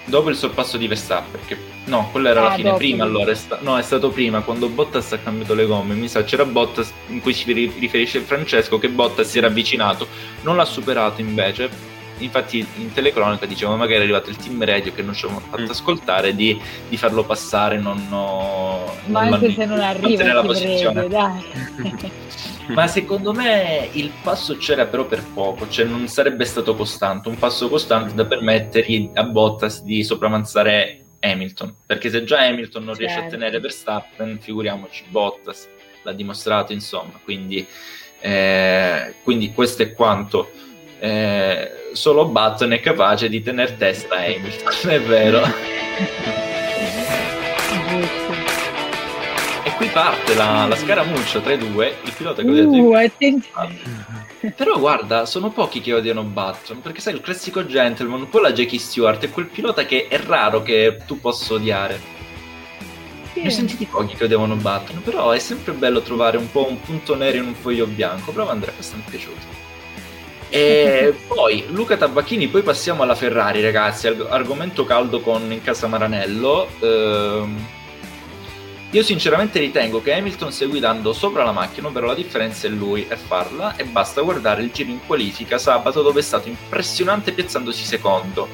[0.05, 2.77] dopo il sorpasso di Verstappen, che No, quello era ah, la fine, dopo.
[2.77, 6.07] prima allora, è sta- no è stato prima, quando Bottas ha cambiato le gomme, mi
[6.07, 10.07] sa c'era Bottas in cui si riferisce Francesco che Bottas si era avvicinato,
[10.43, 11.69] non l'ha superato invece,
[12.19, 15.63] infatti in telecronaca dicevano magari è arrivato il team radio che non ci avevano fatto
[15.63, 15.69] mm.
[15.69, 21.07] ascoltare di, di, farlo passare, non, no, Ma non anche se non arriva la posizione.
[21.09, 22.11] Radio,
[22.73, 27.37] Ma secondo me il passo c'era però per poco, cioè non sarebbe stato costante, un
[27.37, 33.19] passo costante da permettergli a Bottas di sopravanzare Hamilton, perché se già Hamilton non riesce
[33.19, 33.35] certo.
[33.35, 35.69] a tenere Verstappen, figuriamoci Bottas,
[36.03, 37.65] l'ha dimostrato insomma, quindi,
[38.19, 40.51] eh, quindi questo è quanto.
[40.99, 46.41] Eh, solo Button è capace di tenere testa a Hamilton, è vero.
[49.93, 54.53] e qui parte la, la scaramuccia tra i due, il pilota che uh, ho detto...
[54.55, 58.51] Però guarda, sono pochi che odiano Button, perché sai, il classico gentleman, un po' la
[58.51, 62.11] Jackie Stewart, è quel pilota che è raro che tu possa odiare.
[63.31, 63.41] Sì.
[63.41, 66.81] Ne ho sentiti pochi che odiavano Button, però è sempre bello trovare un po' un
[66.81, 68.31] punto nero in un foglio bianco.
[68.33, 69.61] Bravo Andrea, questo mi è piaciuto.
[70.49, 74.07] E poi Luca Tabacchini, poi passiamo alla Ferrari, ragazzi.
[74.07, 76.67] Argomento caldo con in casa Maranello.
[76.79, 77.81] Ehm
[78.93, 83.07] io sinceramente ritengo che Hamilton stia guidando sopra la macchina, ovvero la differenza è lui
[83.07, 87.85] e farla e basta guardare il giro in qualifica sabato dove è stato impressionante piazzandosi
[87.85, 88.47] secondo.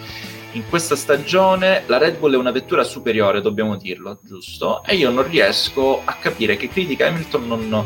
[0.53, 4.81] In questa stagione la Red Bull è una vettura superiore, dobbiamo dirlo, giusto?
[4.85, 7.85] E io non riesco a capire che critica Hamilton non,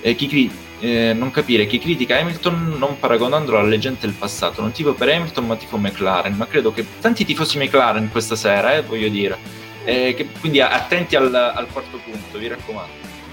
[0.00, 4.60] eh, chi, eh, non capire chi critica Hamilton non paragonandolo alle leggende del passato.
[4.60, 8.74] Non tifo per Hamilton ma tifo McLaren, ma credo che tanti tifosi McLaren questa sera,
[8.74, 12.92] eh, voglio dire Eh, che, quindi attenti al, al, quarto punto, vi raccomando.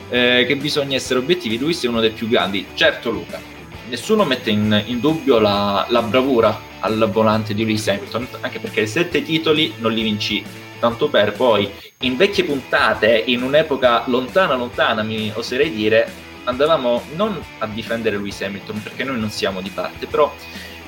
[0.10, 1.58] Eh, che bisogna essere obiettivi.
[1.58, 2.66] Lewis è uno dei più grandi.
[2.74, 3.40] Certo, Luca,
[3.88, 8.86] nessuno mette in, in dubbio la, la, bravura al volante di Lewis Hamilton, anche perché
[8.86, 10.44] sette titoli non li vinci
[10.80, 16.12] tanto per poi in vecchie puntate, in un'epoca lontana lontana, mi oserei dire,
[16.46, 20.34] andavamo non a difendere Lewis Hamilton perché noi non siamo di parte, però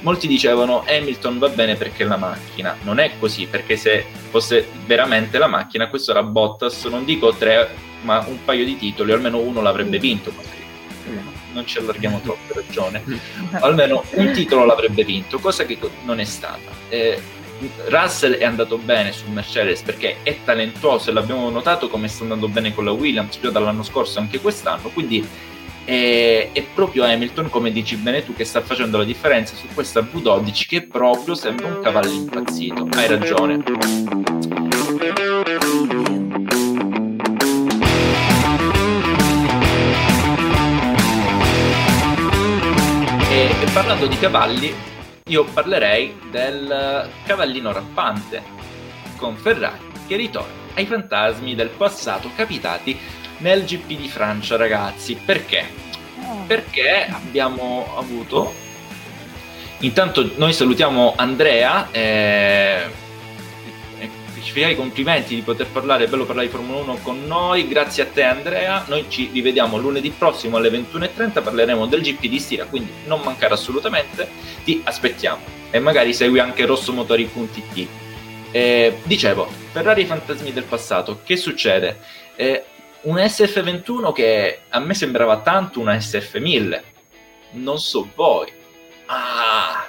[0.03, 2.77] molti dicevano Hamilton va bene perché è la macchina.
[2.83, 7.69] Non è così, perché se fosse veramente la macchina, questo era Bottas, non dico tre,
[8.01, 10.31] ma un paio di titoli, almeno uno l'avrebbe vinto.
[11.53, 13.03] Non ci allarghiamo troppo, ragione.
[13.59, 16.71] Almeno un titolo l'avrebbe vinto, cosa che non è stata.
[16.89, 17.21] Eh,
[17.87, 22.47] Russell è andato bene su Mercedes perché è talentuoso e l'abbiamo notato come sta andando
[22.49, 25.25] bene con la Williams già dall'anno scorso anche quest'anno quindi
[25.85, 30.01] è, è, proprio Hamilton come dici bene tu che sta facendo la differenza su questa
[30.01, 32.87] V12 che proprio sembra un cavallo impazzito.
[32.95, 33.63] Hai ragione.
[43.29, 44.73] E, e parlando di cavalli
[45.25, 48.43] io parlerei del cavallino rampante
[49.17, 52.97] con Ferrari che ritorna ai fantasmi del passato capitati
[53.43, 55.15] nel GP di Francia, ragazzi.
[55.23, 55.63] Perché?
[56.25, 56.45] Oh.
[56.47, 58.51] Perché abbiamo avuto.
[59.79, 61.91] Intanto noi salutiamo Andrea.
[61.91, 63.01] Eh
[64.43, 67.67] ci fai i complimenti di poter parlare, è bello parlare di Formula 1 con noi,
[67.67, 72.39] grazie a te Andrea, noi ci rivediamo lunedì prossimo alle 21.30, parleremo del GP di
[72.39, 74.27] Stira, quindi non mancare assolutamente,
[74.63, 77.87] ti aspettiamo e magari segui anche rossomotori.it.
[78.51, 81.99] Eh, dicevo, Ferrari Fantasmi del passato, che succede?
[82.35, 82.65] Eh,
[83.03, 86.81] un SF21 che a me sembrava tanto una SF1000,
[87.51, 88.51] non so voi.
[89.05, 89.87] Ah,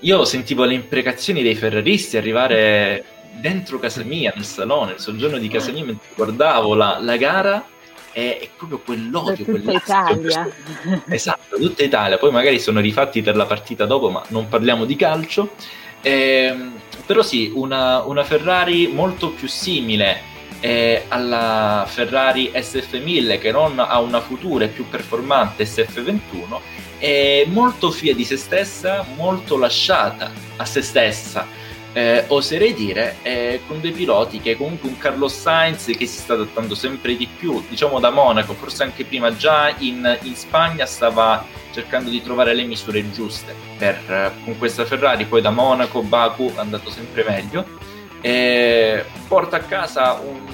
[0.00, 5.48] io sentivo le imprecazioni dei ferraristi arrivare dentro casa mia, nel salone, il soggiorno di
[5.48, 7.64] casa mia, mentre guardavo la, la gara
[8.12, 10.50] è, è, proprio quell'odio, per tutta Italia.
[11.08, 12.18] Esatto, tutta Italia.
[12.18, 15.52] Poi magari sono rifatti per la partita dopo, ma non parliamo di calcio.
[16.02, 16.56] Eh,
[17.06, 20.29] però sì, una, una, Ferrari molto più simile
[20.60, 27.90] eh, alla Ferrari SF1000 che non ha una futura e più performante SF21 è molto
[27.90, 31.46] fia di se stessa, molto lasciata a se stessa.
[31.92, 36.34] Eh, oserei dire, eh, con dei piloti che comunque un Carlos Sainz che si sta
[36.34, 41.44] adattando sempre di più, diciamo da Monaco, forse anche prima già in, in Spagna stava
[41.72, 46.52] cercando di trovare le misure giuste per, eh, con questa Ferrari, poi da Monaco, Baku
[46.54, 47.66] è andato sempre meglio.
[48.20, 50.50] Eh, porta a casa un,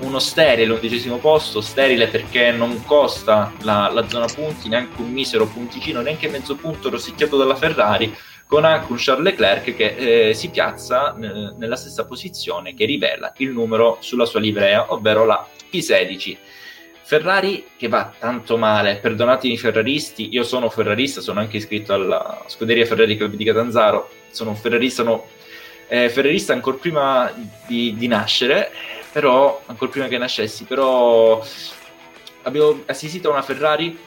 [0.00, 5.46] uno sterile, undicesimo posto, sterile perché non costa la, la, zona punti, neanche un misero
[5.46, 8.14] punticino, neanche mezzo punto rosicchiato dalla Ferrari,
[8.46, 13.32] con anche un Charles Leclerc che eh, si piazza n- nella stessa posizione che rivela
[13.38, 16.36] il numero sulla sua livrea, ovvero la P16.
[17.02, 22.84] Ferrari che va tanto male, perdonatemi ferraristi, io sono ferrarista, sono anche iscritto alla scuderia
[22.84, 25.26] Ferrari Club di Catanzaro, sono un ferrarista, sono
[25.88, 27.32] eh, ferrarista ancora prima
[27.66, 28.70] di, di nascere,
[29.10, 31.44] però ancora prima che nascessi, però
[32.42, 33.98] avevo assistito a una Ferrari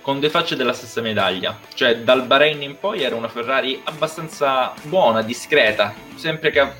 [0.00, 4.72] con due facce della stessa medaglia, cioè dal Bahrain in poi era una Ferrari abbastanza
[4.84, 6.74] buona, discreta, sempre che a,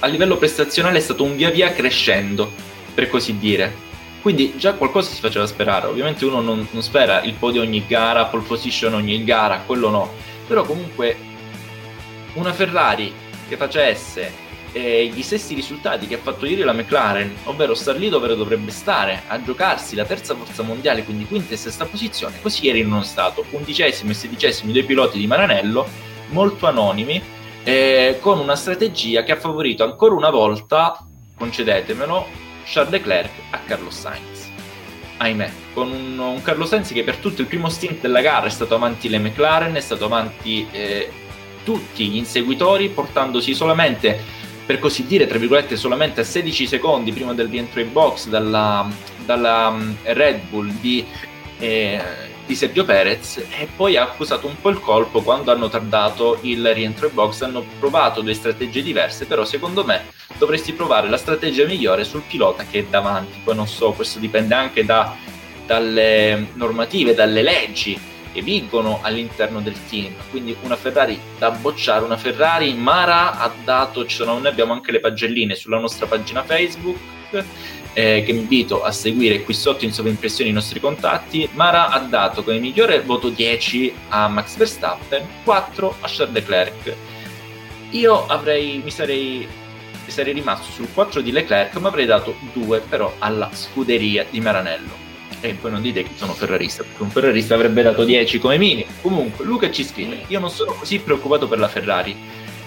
[0.00, 2.50] a livello prestazionale è stato un via via crescendo,
[2.94, 3.90] per così dire.
[4.20, 8.26] Quindi già qualcosa si faceva sperare, ovviamente uno non, non spera il podio ogni gara,
[8.26, 10.12] pole position ogni gara, quello no,
[10.46, 11.16] però comunque
[12.34, 13.12] una Ferrari
[13.48, 18.08] che facesse eh, gli stessi risultati che ha fatto ieri la McLaren, ovvero star lì
[18.08, 22.66] dove dovrebbe stare, a giocarsi la terza forza mondiale, quindi quinta e sesta posizione, così
[22.66, 23.44] ieri non è stato.
[23.50, 25.86] Undicesimo e sedicesimo due piloti di Maranello,
[26.30, 27.22] molto anonimi,
[27.64, 32.26] eh, con una strategia che ha favorito ancora una volta, concedetemelo,
[32.64, 34.50] Charles Leclerc a Carlos Sainz.
[35.18, 38.50] Ahimè, con un, un Carlos Sainz che per tutto il primo stint della gara è
[38.50, 41.10] stato avanti le McLaren, è stato avanti eh,
[41.64, 47.34] tutti gli inseguitori, portandosi solamente per così dire, tra virgolette, solamente a 16 secondi prima
[47.34, 48.88] del rientro in box dalla,
[49.24, 51.04] dalla mm, Red Bull di,
[51.58, 52.00] eh,
[52.46, 56.72] di, Sergio Perez e poi ha accusato un po' il colpo quando hanno tardato il
[56.72, 60.06] rientro in box, hanno provato due strategie diverse, però secondo me
[60.38, 64.54] dovresti provare la strategia migliore sul pilota che è davanti, poi non so, questo dipende
[64.54, 65.14] anche da,
[65.66, 68.10] dalle normative, dalle leggi
[68.40, 70.14] vigono all'interno del team.
[70.30, 74.92] Quindi una Ferrari da bocciare, una Ferrari Mara ha dato, ci sono, noi abbiamo anche
[74.92, 76.96] le pagelline sulla nostra pagina Facebook
[77.94, 81.48] eh, che invito a seguire qui sotto in sovraimpressione i nostri contatti.
[81.52, 86.94] Mara ha dato come migliore voto 10 a Max Verstappen, 4 a Charles Leclerc.
[87.90, 89.46] Io avrei, mi sarei
[90.12, 95.01] sarei rimasto sul 4 di Leclerc, ma avrei dato 2 però alla scuderia di Maranello.
[95.44, 98.88] E poi non dite che sono ferrarista, perché un ferrarista avrebbe dato 10 come minimo.
[99.00, 102.16] Comunque, Luca ci scrive: Io non sono così preoccupato per la Ferrari.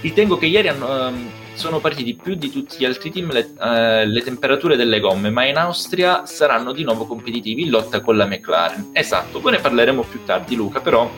[0.02, 4.06] Ritengo che ieri hanno, um, sono partiti più di tutti gli altri team le, uh,
[4.06, 8.26] le, temperature delle gomme, ma in Austria saranno di nuovo competitivi in lotta con la
[8.26, 8.90] McLaren.
[8.92, 11.10] Esatto, poi ne parleremo più tardi, Luca, però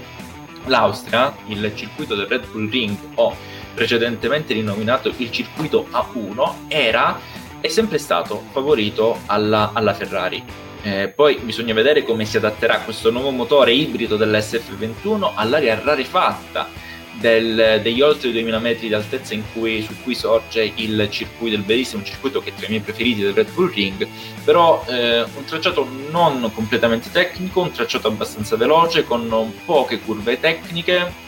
[0.68, 3.36] l'Austria, il circuito del Red Bull Ring o
[3.74, 7.20] precedentemente rinominato il circuito A1, era
[7.60, 10.67] è sempre stato favorito alla, alla Ferrari.
[10.88, 16.70] Eh, poi bisogna vedere come si adatterà questo nuovo motore ibrido dell'SF21 all'aria rarefatta
[17.12, 22.04] del, degli oltre 2000 metri di altezza cui, su cui sorge il circuito del bellissimo
[22.04, 24.08] circuito che è tra i miei preferiti del Red Bull Ring
[24.46, 31.26] però eh, un tracciato non completamente tecnico un tracciato abbastanza veloce con poche curve tecniche.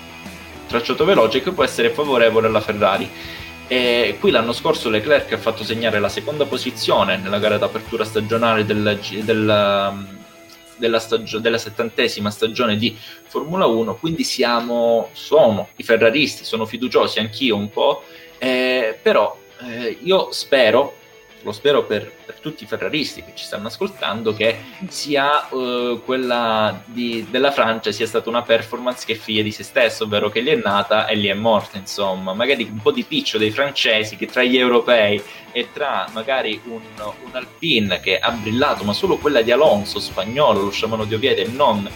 [0.69, 3.09] Tracciato veloce che può essere favorevole alla Ferrari
[3.69, 8.65] e qui l'anno scorso Leclerc ha fatto segnare la seconda posizione nella gara d'apertura stagionale
[8.65, 10.17] del, del
[10.79, 12.97] della, stagio- della settantesima stagione di
[13.27, 18.03] Formula 1, quindi siamo, sono i ferraristi, sono fiduciosi anch'io un po',
[18.39, 20.95] eh, però eh, io spero
[21.41, 26.81] lo spero per, per, tutti i ferraristi che ci stanno ascoltando, che sia uh, quella
[26.85, 30.41] di, della Francia sia stata una performance che è figlia di se stessa, ovvero che
[30.41, 32.33] lì è nata e lì è morta, insomma.
[32.33, 35.21] Magari un po' di piccio dei francesi che tra gli europei
[35.51, 40.63] e tra magari un, un Alpine che ha brillato, ma solo quella di Alonso, spagnolo,
[40.63, 41.89] lo sciamano di Oviedo e non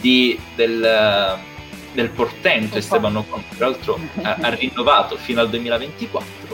[0.00, 1.38] di, del,
[1.92, 6.48] del portento Esteban Ocon, tra l'altro ha, ha rinnovato fino al 2024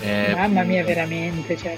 [0.00, 1.56] eh, Mamma mia, veramente.
[1.56, 1.76] Cioè,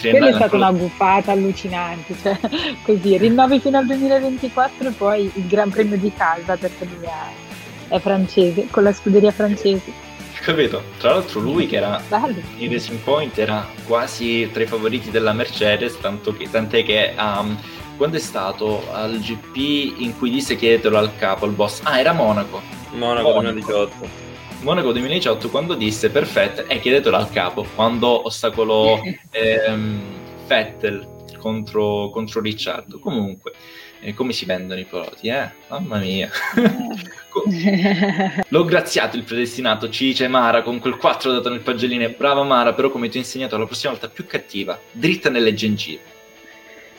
[0.00, 2.14] quella è stata una buffata allucinante.
[2.20, 2.38] Cioè,
[2.82, 7.94] così, rinnovi fino al 2024 e poi il Gran Premio di casa perché lui è,
[7.94, 10.02] è francese, con la scuderia francese.
[10.40, 10.82] Capito?
[10.98, 12.38] Tra l'altro lui che era Bello.
[12.58, 15.98] in Racing Point era quasi tra i favoriti della Mercedes,
[16.36, 17.58] che, tant'è che um,
[17.96, 22.12] quando è stato al GP in cui disse chiedetelo al capo, al boss, ah era
[22.12, 22.60] Monaco.
[22.92, 24.23] Monaco 2018
[24.60, 29.00] Monaco 2018 quando disse perfetto e chiedetelo al capo quando ostacolò
[29.30, 30.00] ehm,
[30.46, 32.98] Vettel contro, contro Ricciardo.
[32.98, 33.52] Comunque
[34.00, 35.50] eh, come si vendono i piloti eh?
[35.68, 36.30] mamma mia.
[38.48, 42.72] L'ho graziato il predestinato ci dice Mara con quel 4 dato nel pagellino brava Mara
[42.72, 46.12] però come ti ho insegnato la prossima volta più cattiva dritta nelle gengive.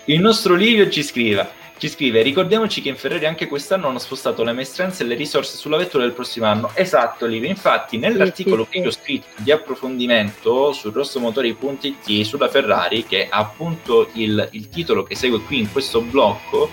[0.06, 4.43] Il nostro Livio ci scrive ci scrive: Ricordiamoci che in Ferrari anche quest'anno hanno spostato
[4.43, 6.71] le maestranze e le risorse sulla vettura del prossimo anno.
[6.73, 7.49] Esatto, Livio.
[7.49, 13.38] Infatti, nell'articolo sì, sì, che ho scritto di approfondimento su rossomotori.it sulla Ferrari, che ha
[13.38, 16.69] appunto il, il titolo che segue qui in questo blocco,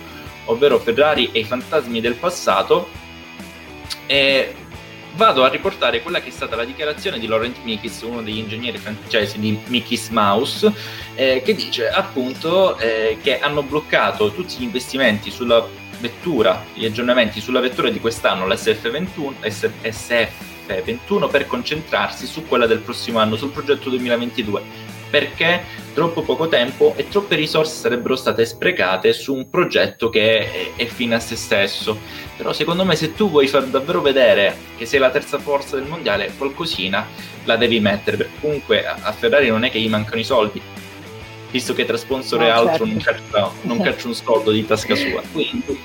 [0.47, 2.89] ovvero Ferrari e i fantasmi del passato,
[4.07, 4.55] eh,
[5.15, 8.79] vado a riportare quella che è stata la dichiarazione di Laurent Mikis, uno degli ingegneri
[8.79, 10.73] francesi di Mikis Mouse,
[11.15, 15.67] eh, che dice appunto eh, che hanno bloccato tutti gli investimenti sulla
[16.01, 19.35] vettura, gli aggiornamenti sulla vettura di quest'anno, la SF21,
[20.67, 24.82] SF21 per concentrarsi su quella del prossimo anno, sul progetto 2022
[25.13, 30.71] perché troppo poco tempo e troppe risorse sarebbero state sprecate su un progetto che è,
[30.75, 31.99] è fine a se stesso.
[32.35, 35.87] Però secondo me se tu vuoi far davvero vedere che sei la terza forza del
[35.87, 37.07] mondiale, qualcosina
[37.45, 40.63] la devi mettere, perché comunque a Ferrari non è che gli mancano i soldi,
[41.51, 43.53] visto che tra sponsor no, e altro certo.
[43.63, 45.21] non, caccia, un soldo di tasca sua.
[45.31, 45.79] Quindi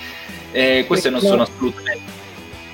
[0.53, 2.15] eh, queste non sono assolutamente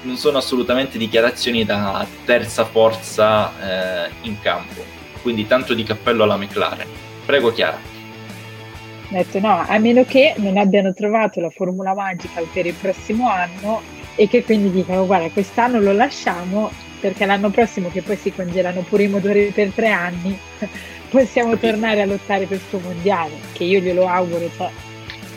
[0.04, 6.38] non sono assolutamente dichiarazioni da terza forza eh, in campo quindi tanto di cappello alla
[6.38, 6.88] McLaren.
[7.26, 7.80] Prego Chiara.
[9.10, 13.30] Ho detto no, a meno che non abbiano trovato la formula magica per il prossimo
[13.30, 13.82] anno
[14.16, 18.82] e che quindi dicano guarda quest'anno lo lasciamo perché l'anno prossimo che poi si congelano
[18.82, 20.38] pure i motori per tre anni
[21.10, 21.72] possiamo Capito.
[21.72, 24.70] tornare a lottare per questo mondiale che io glielo auguro cioè,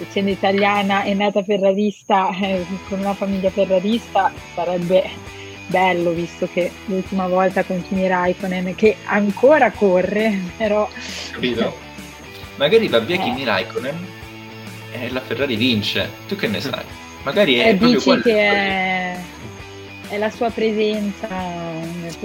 [0.07, 5.05] essendo italiana e nata ferrarista eh, con una famiglia ferrarista sarebbe
[5.66, 10.88] bello visto che l'ultima volta con Kimi Raikkonen che ancora corre però
[11.32, 11.84] capito?
[12.56, 13.18] Magari va via eh.
[13.18, 14.06] Kimi Raikkonen
[14.92, 16.08] e la Ferrari vince.
[16.26, 16.84] Tu che ne sai?
[17.22, 19.18] Magari è eh, dici che è,
[20.08, 21.28] è, la sua presenza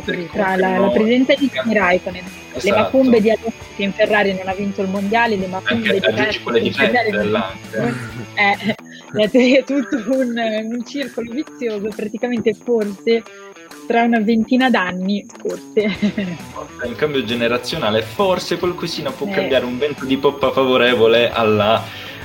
[0.04, 2.24] sì, tra la, la, presenza di Kimi Raikkonen
[2.54, 2.66] esatto.
[2.66, 6.00] le macumbe di Alonso che in Ferrari non ha vinto il mondiale le macumbe Anche,
[6.00, 7.10] di Ferrari di Ferrari
[8.36, 8.76] eh,
[9.14, 13.24] è tutto un, un circolo vizioso, praticamente forse
[13.88, 15.98] tra una ventina d'anni, forse.
[16.86, 19.32] In cambio generazionale, forse qualcosina può eh.
[19.32, 21.84] cambiare un vento di poppa favorevole alla,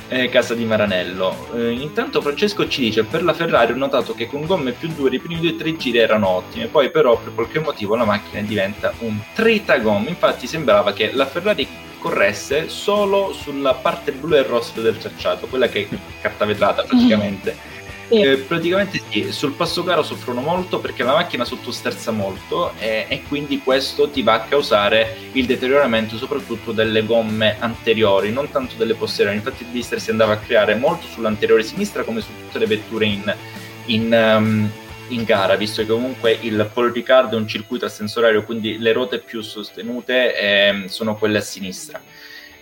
[0.09, 1.47] eh, casa di Maranello.
[1.55, 5.15] Eh, intanto Francesco ci dice per la Ferrari ho notato che con gomme più dure
[5.15, 8.41] i primi due o tre giri erano ottime, poi però per qualche motivo la macchina
[8.41, 11.67] diventa un tritagomme, infatti sembrava che la Ferrari
[12.07, 17.75] corresse solo sulla parte blu e rossa del tracciato, quella che è carta vetrata praticamente.
[18.07, 18.21] Sì.
[18.21, 23.23] Eh, praticamente sì, sul passo caro soffrono molto perché la macchina sottosterza molto e, e,
[23.23, 28.93] quindi questo ti va a causare il deterioramento soprattutto delle gomme anteriori, non tanto delle
[28.93, 29.35] posteriori.
[29.35, 33.05] Infatti il blister si andava a creare molto sull'anteriore sinistra come su tutte le vetture
[33.05, 33.35] in,
[33.87, 34.71] in, um,
[35.09, 39.19] in gara, visto che comunque il Paul Ricard è un circuito ascensorario, quindi le ruote
[39.19, 42.01] più sostenute eh, sono quelle a sinistra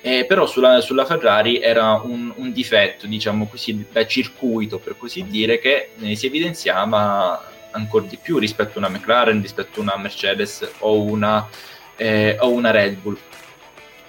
[0.05, 5.25] eh, però sulla, sulla, Ferrari era un, un, difetto, diciamo così, da circuito, per così
[5.25, 9.97] dire, che eh, si evidenziava ancora di più rispetto a una McLaren, rispetto a una
[9.97, 11.49] Mercedes o una,
[11.95, 13.17] eh, o una Red Bull.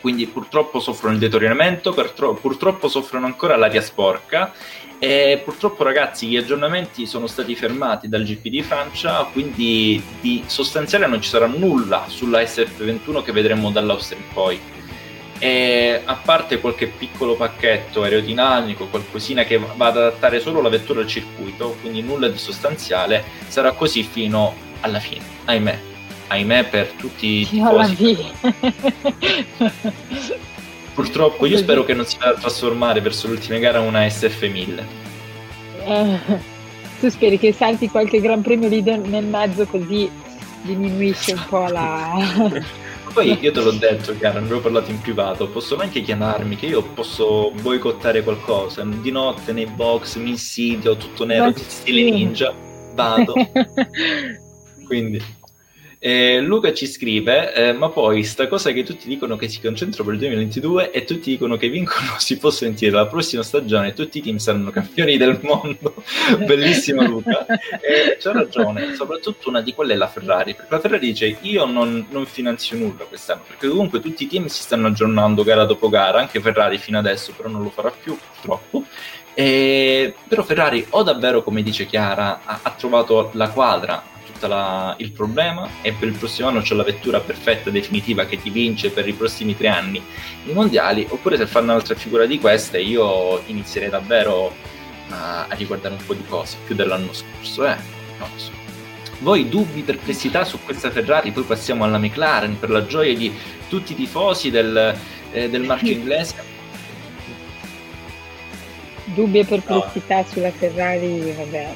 [0.02, 4.52] Quindi purtroppo soffrono il deterioramento, purtroppo soffrono ancora l'aria sporca
[4.98, 11.06] e purtroppo ragazzi gli aggiornamenti sono stati fermati dal GP di Francia, quindi di sostanziale
[11.06, 14.60] non ci sarà nulla sulla SF21 che vedremo dall'Austria in poi.
[15.38, 21.00] E a parte qualche piccolo pacchetto aerodinamico, qualcosina che va ad adattare solo la vettura
[21.00, 25.78] al circuito, quindi nulla di sostanziale, sarà così fino alla fine, ahimè,
[26.28, 28.16] ahimè per tutti i tifosi.
[30.96, 34.82] Purtroppo io spero che non si vada a trasformare verso l'ultima gara una SF1000.
[35.84, 36.18] Eh,
[36.98, 40.10] tu speri che salti qualche gran premio lì nel mezzo così
[40.62, 42.64] diminuisce un po' la...
[43.12, 46.64] Poi io te l'ho detto, Chiara, ne avevo parlato in privato, possono anche chiamarmi che
[46.64, 48.82] io posso boicottare qualcosa.
[48.82, 52.54] Di notte nei box mi insidio, tutto nero, stile ninja,
[52.94, 53.34] vado.
[54.86, 55.22] Quindi
[56.06, 60.04] eh, Luca ci scrive, eh, ma poi sta cosa che tutti dicono che si concentra
[60.04, 64.18] per il 2022 e tutti dicono che vincono si può sentire la prossima stagione tutti
[64.18, 66.04] i team saranno campioni del mondo.
[66.46, 67.44] Bellissimo Luca.
[67.46, 71.64] E c'ha ragione, soprattutto una di quelle è la Ferrari, perché la Ferrari dice io
[71.64, 75.88] non, non finanzio nulla quest'anno, perché comunque tutti i team si stanno aggiornando gara dopo
[75.88, 78.84] gara, anche Ferrari fino adesso però non lo farà più purtroppo.
[79.34, 85.12] E, però Ferrari o davvero, come dice Chiara, ha, ha trovato la quadra la, il
[85.12, 89.08] problema e per il prossimo anno c'è la vettura perfetta, definitiva, che ti vince per
[89.08, 90.02] i prossimi tre anni
[90.46, 94.52] i mondiali, oppure se fanno un'altra figura di queste io inizierei davvero
[95.10, 97.76] a, a riguardare un po' di cose, più dell'anno scorso, eh?
[98.18, 98.50] Non lo so.
[99.20, 103.32] Voi dubbi, perplessità su questa Ferrari, poi passiamo alla McLaren per la gioia di
[103.68, 104.94] tutti i tifosi del,
[105.32, 106.54] eh, del marchio inglese.
[109.06, 110.26] Dubbi e perplessità no.
[110.30, 111.74] sulla Ferrari, vabbè,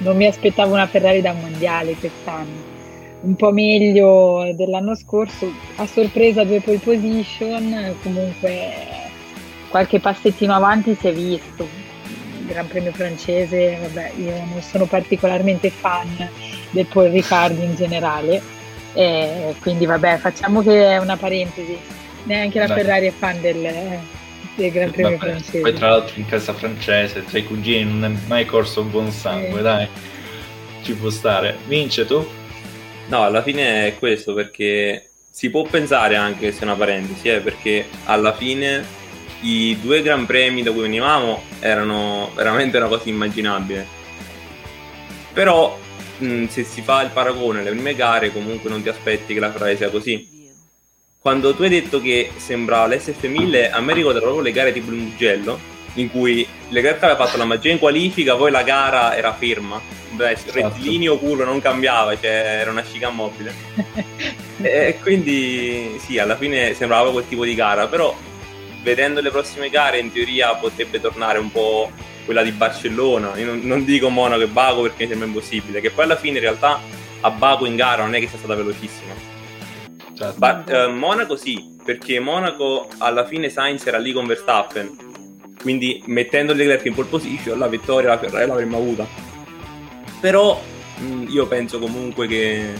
[0.00, 2.68] non mi aspettavo una Ferrari da mondiale quest'anno.
[3.22, 8.70] Un po' meglio dell'anno scorso, a sorpresa due pole position, comunque
[9.68, 11.68] qualche passettino avanti si è visto.
[12.38, 16.28] Il Gran Premio francese, vabbè, io non sono particolarmente fan
[16.70, 18.40] del Paul Ricard in generale,
[18.94, 21.76] e quindi vabbè, facciamo che è una parentesi.
[22.24, 22.78] Neanche la Dai.
[22.78, 23.98] Ferrari è fan del,
[24.62, 25.60] del Gran Premio Vabbè, francese.
[25.60, 29.60] Poi tra l'altro in casa francese, tra i cugini non è mai corso buon sangue,
[29.60, 29.62] eh.
[29.62, 29.88] dai.
[30.82, 31.56] Ci può stare.
[31.66, 32.26] Vince tu?
[33.08, 37.40] No, alla fine è questo perché si può pensare anche che sia una parentesi, eh,
[37.40, 38.84] perché alla fine
[39.42, 43.86] i due Gran Premi da cui venivamo erano veramente una cosa immaginabile.
[45.32, 45.78] Però
[46.18, 49.50] mh, se si fa il paragone alle prime gare comunque non ti aspetti che la
[49.50, 50.38] Ferrari sia così
[51.20, 54.96] quando tu hai detto che sembrava l'SF1000, a me ricorda proprio le gare tipo il
[54.96, 55.58] Mugello,
[55.94, 59.78] in cui Leclerc aveva fatto la magia in qualifica, poi la gara era ferma.
[60.12, 60.52] Beh, esatto.
[60.52, 63.52] rettilineo puro non cambiava, cioè era una sciga mobile.
[64.62, 68.16] e quindi sì, alla fine sembrava quel tipo di gara, però
[68.82, 71.90] vedendo le prossime gare in teoria potrebbe tornare un po'
[72.24, 73.36] quella di Barcellona.
[73.36, 76.38] Io non, non dico Monaco e Baco perché mi sembra impossibile, che poi alla fine
[76.38, 76.80] in realtà
[77.20, 79.39] a Baco in gara non è che sia stata velocissima
[80.20, 80.38] Certo.
[80.38, 84.94] But, uh, Monaco sì, perché Monaco alla fine Sainz era lì con Verstappen,
[85.62, 89.06] quindi mettendo Leclerc in pole position la vittoria la Ferrari l'avremmo avuta.
[90.20, 90.60] Però
[90.98, 92.72] mh, mm, io penso comunque che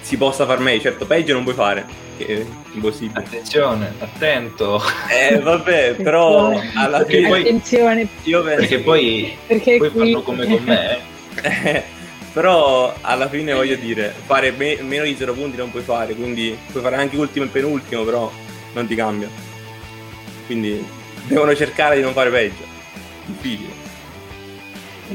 [0.00, 1.84] si possa far meglio, certo peggio non puoi fare,
[2.16, 3.18] che è impossibile.
[3.18, 4.80] Attenzione, attento.
[5.10, 7.40] Eh vabbè, però alla fine...
[7.40, 8.06] Attenzione.
[8.22, 9.98] Io penso perché poi, perché poi qui...
[9.98, 10.98] fanno come con me.
[11.42, 11.82] Eh.
[12.32, 16.56] Però alla fine voglio dire, fare me- meno di 0 punti non puoi fare, quindi
[16.70, 18.30] puoi fare anche ultimo e penultimo, però
[18.72, 19.28] non ti cambia.
[20.46, 20.84] Quindi
[21.26, 22.64] devono cercare di non fare peggio.
[23.26, 23.80] Difficile.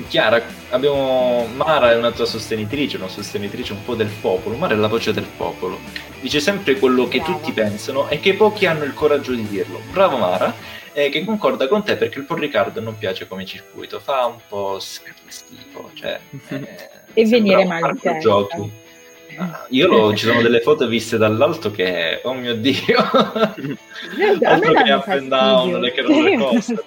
[0.09, 4.55] Chiara, abbiamo Mara è una tua sostenitrice, una sostenitrice un po' del popolo.
[4.55, 5.79] Mara è la voce del popolo.
[6.21, 7.33] Dice sempre quello che Brava.
[7.33, 9.81] tutti pensano e che pochi hanno il coraggio di dirlo.
[9.91, 10.53] Bravo Mara,
[10.93, 14.39] eh, che concorda con te perché il Paul Riccardo non piace come circuito, fa un
[14.47, 15.91] po' schifo.
[15.93, 18.71] Cioè, eh, e venire male in giochi.
[19.39, 22.97] Ah, io lo, ci sono delle foto viste dall'alto che, oh mio dio,
[24.43, 26.83] altro che up and down, le che roller coaster.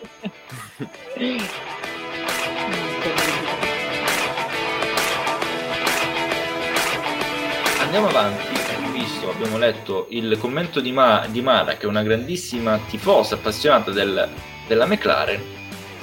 [7.81, 12.05] Andiamo avanti, abbiamo visto, abbiamo letto il commento di, Ma, di Mara, che è una
[12.05, 14.28] grandissima tifosa appassionata del,
[14.68, 15.43] della McLaren,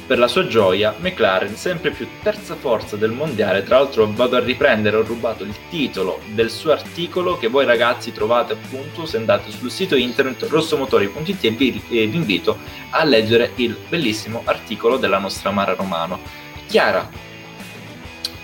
[0.08, 4.40] per la sua gioia, McLaren, sempre più terza forza del mondiale, tra l'altro vado a
[4.40, 9.52] riprendere, ho rubato il titolo del suo articolo che voi ragazzi trovate appunto se andate
[9.52, 12.58] sul sito internet rossomotori.it e vi, e vi invito
[12.92, 16.20] a leggere il bellissimo articolo della nostra Mara Romano.
[16.68, 17.10] Chiara,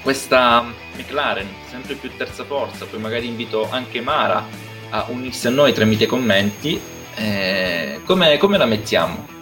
[0.02, 0.66] questa
[0.98, 4.46] McLaren, sempre più terza forza, poi magari invito anche Mara
[4.90, 6.80] a unirsi a noi tramite commenti,
[7.16, 9.33] eh, come, come la mettiamo?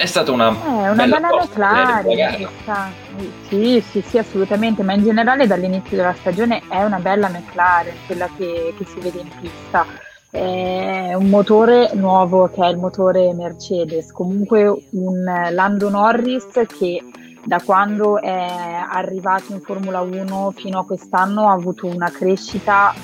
[0.00, 2.48] È stata una, eh, una bella, bella McLaren.
[3.50, 8.26] Sì, sì, sì, assolutamente, ma in generale dall'inizio della stagione è una bella McLaren, quella
[8.34, 9.84] che, che si vede in pista.
[10.30, 16.46] È un motore nuovo che è il motore Mercedes, comunque un Lando Norris
[16.78, 17.04] che
[17.44, 22.94] da quando è arrivato in Formula 1 fino a quest'anno ha avuto una crescita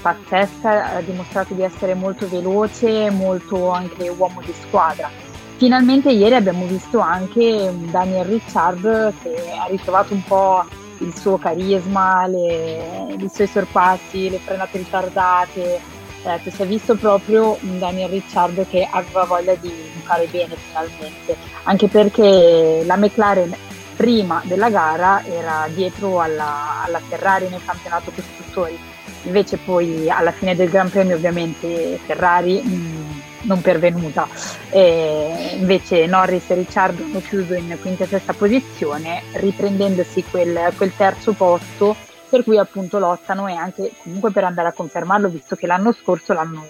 [0.00, 5.24] pazzesca, ha dimostrato di essere molto veloce, molto anche uomo di squadra
[5.56, 10.64] Finalmente ieri abbiamo visto anche Daniel Ricciard che ha ritrovato un po'
[10.98, 15.80] il suo carisma, le, i suoi sorpassi, le frenate ritardate.
[16.24, 21.36] Eh, si è visto proprio un Daniel Ricciard che aveva voglia di fare bene finalmente,
[21.62, 23.56] anche perché la McLaren
[23.96, 28.78] prima della gara era dietro alla, alla Ferrari nel campionato costruttori,
[29.22, 33.15] invece poi alla fine del Gran Premio ovviamente Ferrari mh, mm,
[33.46, 34.28] non pervenuta.
[34.70, 40.94] E invece Norris e Ricciardo hanno chiuso in quinta e sesta posizione, riprendendosi quel, quel
[40.94, 41.96] terzo posto
[42.28, 46.32] per cui appunto lottano e anche comunque per andare a confermarlo, visto che l'anno scorso
[46.32, 46.66] l'hanno,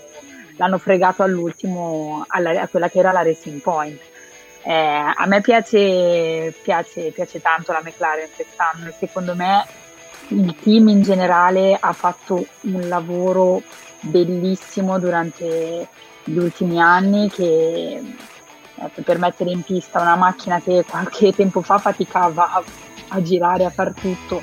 [0.56, 4.00] l'hanno fregato all'ultimo alla, a quella che era la Racing Point.
[4.62, 9.64] Eh, a me piace, piace, piace tanto la McLaren quest'anno secondo me
[10.30, 13.62] il team in generale ha fatto un lavoro
[14.00, 15.86] bellissimo durante
[16.26, 18.02] gli ultimi anni che
[18.74, 22.62] eh, per mettere in pista una macchina che qualche tempo fa faticava a,
[23.08, 24.42] a girare, a far tutto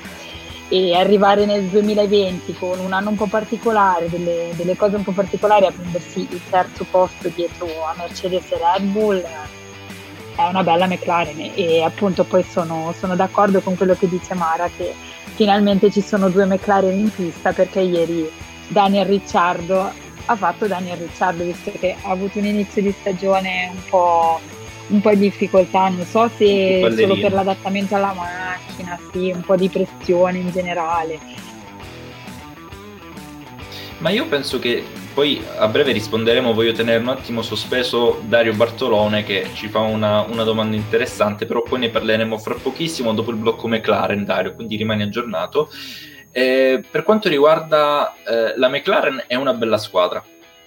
[0.68, 5.12] e arrivare nel 2020 con un anno un po' particolare, delle, delle, cose un po'
[5.12, 9.22] particolari, a prendersi il terzo posto dietro a Mercedes e Red Bull
[10.36, 14.68] è una bella McLaren e appunto poi sono, sono d'accordo con quello che dice Mara
[14.74, 14.92] che
[15.34, 18.28] finalmente ci sono due McLaren in pista perché ieri
[18.66, 19.92] Daniel Ricciardo
[20.26, 24.40] ha fatto Daniel Ricciardo, visto che ha avuto un inizio di stagione un po',
[24.88, 29.56] un po' di difficoltà, non so se solo per l'adattamento alla macchina, sì, un po'
[29.56, 31.18] di pressione in generale.
[33.98, 39.22] Ma io penso che poi a breve risponderemo, voglio tenere un attimo sospeso Dario Bartolone
[39.22, 43.36] che ci fa una, una, domanda interessante, però poi ne parleremo fra pochissimo dopo il
[43.36, 45.70] blocco McLaren, Dario, quindi rimani aggiornato.
[46.36, 50.20] Eh, per quanto riguarda eh, la McLaren è una bella squadra,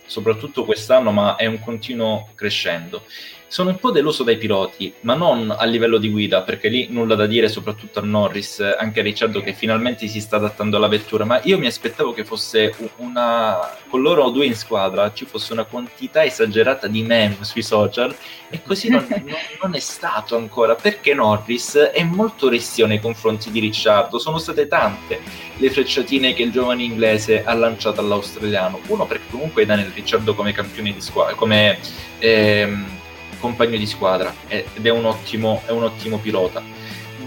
[0.05, 3.03] soprattutto quest'anno, ma è un continuo crescendo.
[3.49, 7.15] Sono un po' deluso dai piloti, ma non a livello di guida, perché lì nulla
[7.15, 11.23] da dire, soprattutto a Norris, anche a Ricciardo che finalmente si sta adattando alla vettura,
[11.23, 13.57] ma io mi aspettavo che fosse una...
[13.87, 18.13] con loro due in squadra ci fosse una quantità esagerata di meme sui social
[18.49, 23.49] e così non, non, non è stato ancora, perché Norris è molto restio nei confronti
[23.49, 25.21] di Ricciardo, sono state tante
[25.55, 30.51] le frecciatine che il giovane inglese ha lanciato all'australiano, uno perché comunque Daniel Ricciardo come
[30.51, 31.79] campione di squadra, come...
[32.19, 32.95] Ehm,
[33.39, 36.63] compagno di squadra ed è un ottimo, è un ottimo pilota.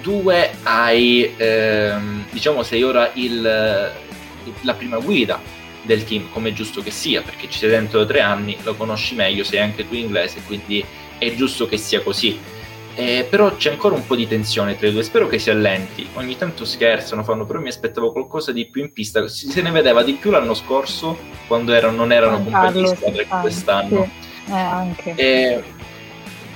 [0.01, 5.41] Due, hai, ehm, diciamo, sei ora il, la prima guida
[5.83, 8.75] del team, come è giusto che sia, perché ci sei dentro da tre anni, lo
[8.75, 10.85] conosci meglio, sei anche tu inglese, quindi
[11.19, 12.39] è giusto che sia così.
[12.95, 16.07] Eh, però c'è ancora un po' di tensione tra i due, spero che si allenti.
[16.15, 19.27] Ogni tanto scherzano, fanno, però mi aspettavo qualcosa di più in pista.
[19.29, 24.09] Se ne vedeva di più l'anno scorso, quando erano, non erano compagni di squadra quest'anno.
[24.45, 24.53] Sì.
[24.53, 25.15] Eh, anche.
[25.15, 25.63] Eh,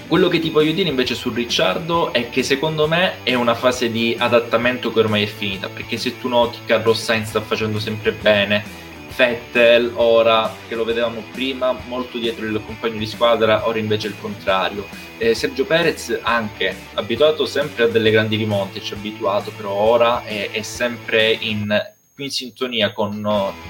[0.06, 3.90] quello che ti voglio dire invece su Ricciardo è che secondo me è una fase
[3.90, 8.12] di adattamento che ormai è finita, perché se tu noti Carlos Sainz sta facendo sempre
[8.12, 8.82] bene,
[9.16, 14.16] Vettel ora che lo vedevamo prima molto dietro il compagno di squadra, ora invece il
[14.20, 14.86] contrario.
[15.18, 20.24] Eh, Sergio Perez anche abituato sempre a delle grandi rimonte, ci ha abituato, però ora
[20.24, 23.20] è, è sempre in, in sintonia con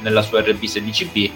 [0.00, 1.30] nella sua RB16B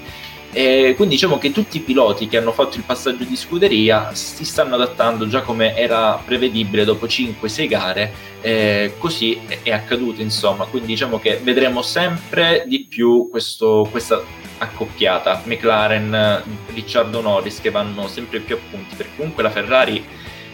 [0.50, 4.44] e quindi diciamo che tutti i piloti che hanno fatto il passaggio di scuderia si
[4.44, 10.88] stanno adattando già come era prevedibile dopo 5-6 gare, eh, così è accaduto insomma, quindi
[10.88, 14.22] diciamo che vedremo sempre di più questo, questa
[14.58, 15.42] accoppiata.
[15.44, 16.42] McLaren,
[16.72, 20.04] Ricciardo Norris che vanno sempre più a punti, perché comunque la Ferrari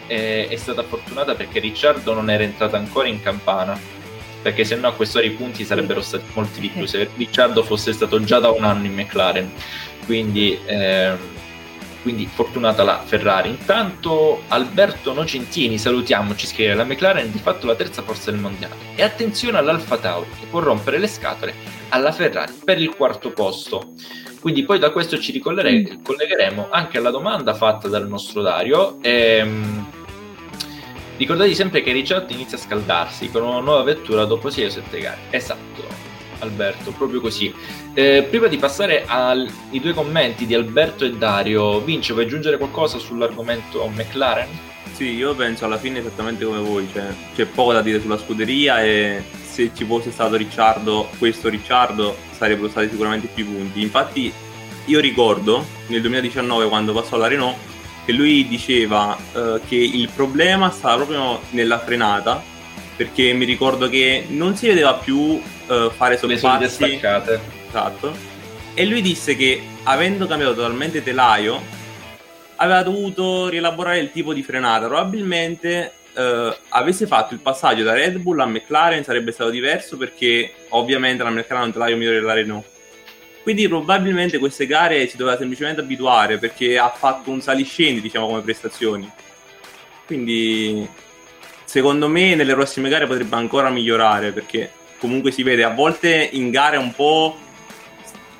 [0.07, 4.03] eh, è stata fortunata perché Ricciardo non era entrata ancora in campana
[4.45, 7.95] perché se no a quest'ora i punti sarebbero stati molti di più se Ricciardo fosse
[7.95, 9.51] stato già da un anno in McLaren.
[10.05, 11.17] Quindi, ehm,
[12.03, 13.49] quindi fortunata la Ferrari.
[13.49, 18.39] Intanto Alberto Nocentini salutiamo ci scrive la McLaren è di fatto la terza forza del
[18.39, 18.75] mondiale.
[18.97, 21.55] E attenzione all'Alfa Tauri che può rompere le scatole
[21.89, 23.95] alla Ferrari per il quarto posto.
[24.43, 28.99] Quindi poi da questo ci ricollegheremo anche alla domanda fatta dal nostro Dario.
[29.01, 29.94] Ehm,
[31.17, 34.99] Ricordatevi sempre che Ricciardo inizia a scaldarsi con una nuova vettura dopo 6 o 7
[34.99, 35.19] gare.
[35.31, 35.85] Esatto,
[36.41, 37.55] Alberto, proprio così.
[37.95, 39.49] Eh, prima di passare ai
[39.81, 44.49] due commenti di Alberto e Dario, Vince, vuoi aggiungere qualcosa sull'argomento McLaren?
[44.93, 48.83] Sì, io penso alla fine esattamente come voi, cioè, c'è poco da dire sulla scuderia
[48.83, 53.81] e se ci fosse stato Ricciardo, questo Ricciardo, sarebbero stati sicuramente più punti.
[53.81, 54.33] Infatti
[54.87, 57.57] io ricordo nel 2019 quando passò alla Renault
[58.05, 62.43] che lui diceva uh, che il problema stava proprio nella frenata
[62.97, 66.17] perché mi ricordo che non si vedeva più uh, fare
[66.69, 67.41] staccate.
[67.69, 68.15] Esatto.
[68.75, 71.61] E lui disse che avendo cambiato totalmente telaio
[72.57, 74.87] aveva dovuto rielaborare il tipo di frenata.
[74.87, 80.53] Probabilmente uh, avesse fatto il passaggio da Red Bull a McLaren sarebbe stato diverso perché
[80.71, 82.73] ovviamente la McLaren ha un telaio migliore della Renault
[83.45, 88.41] quindi probabilmente queste gare si doveva semplicemente abituare perché ha fatto un saliscendi, diciamo, come
[88.41, 89.09] prestazioni.
[90.07, 90.89] Quindi
[91.63, 96.49] secondo me nelle prossime gare potrebbe ancora migliorare perché comunque si vede a volte in
[96.49, 97.37] gare un po'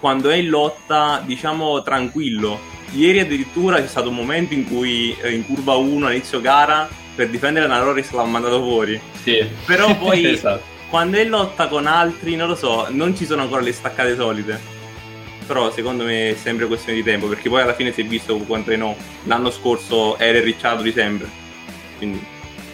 [0.01, 2.59] quando è in lotta, diciamo, tranquillo.
[2.93, 7.29] Ieri addirittura c'è stato un momento in cui eh, in curva 1 all'inizio gara per
[7.29, 8.99] difendere la Norris l'ha mandato fuori.
[9.23, 9.47] Sì.
[9.67, 10.63] Però poi esatto.
[10.89, 14.15] quando è in lotta con altri, non lo so, non ci sono ancora le staccate
[14.15, 14.74] solite
[15.45, 18.37] però secondo me è sempre questione di tempo perché poi alla fine si è visto
[18.39, 21.29] quanto Renault l'anno scorso era il Ricciardo di sempre.
[21.97, 22.25] Quindi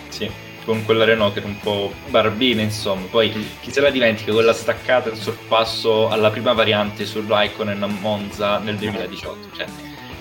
[0.08, 3.06] sì con quella Renault che era un po' barbina insomma.
[3.10, 3.42] Poi mm.
[3.60, 8.58] chi se la dimentica quella staccata il sorpasso alla prima variante su Raikkonen a Monza
[8.58, 9.66] nel 2018 cioè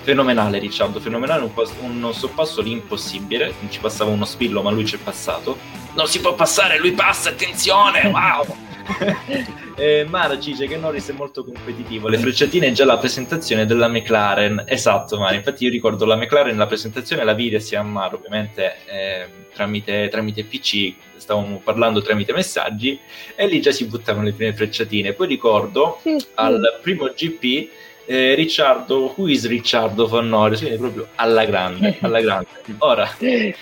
[0.02, 1.42] fenomenale Ricciardo fenomenale.
[1.42, 3.54] Un, un sorpasso lì impossibile.
[3.60, 5.56] Non ci passava uno spillo ma lui ci è passato.
[5.94, 8.68] Non si può passare lui passa attenzione wow
[9.76, 12.08] eh, Mara ci dice che Norris è molto competitivo.
[12.08, 14.64] Le frecciatine già la presentazione della McLaren.
[14.66, 15.34] Esatto, Mara.
[15.34, 20.08] Infatti, io ricordo la McLaren, la presentazione la vide sia a Mara, ovviamente eh, tramite,
[20.08, 20.94] tramite PC.
[21.16, 22.98] Stavamo parlando tramite messaggi
[23.36, 25.12] e lì già si buttavano le prime frecciatine.
[25.12, 26.26] Poi ricordo sì, sì.
[26.34, 27.68] al primo GP.
[28.06, 30.60] Eh, Ricciardo, who is Ricciardo for Norris?
[30.60, 32.48] Quindi proprio alla grande, alla grande.
[32.78, 33.54] Ora, eh,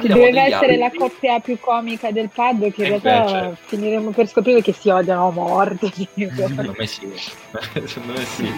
[0.00, 0.78] doveva essere altri.
[0.78, 3.56] la coppia più comica del pad che in realtà invece...
[3.66, 5.90] finiremo per scoprire che si odiano a morte.
[5.92, 7.12] Secondo me sì.
[7.84, 8.52] Secondo me sì.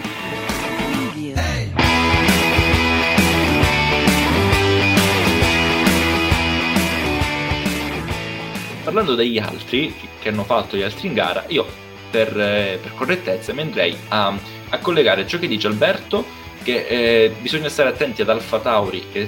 [8.83, 11.65] Parlando degli altri che hanno fatto gli altri in gara, io
[12.11, 14.31] per, eh, per correttezza mi andrei a,
[14.69, 16.23] a collegare ciò che dice Alberto
[16.63, 19.27] che eh, bisogna stare attenti ad Alfa Tauri che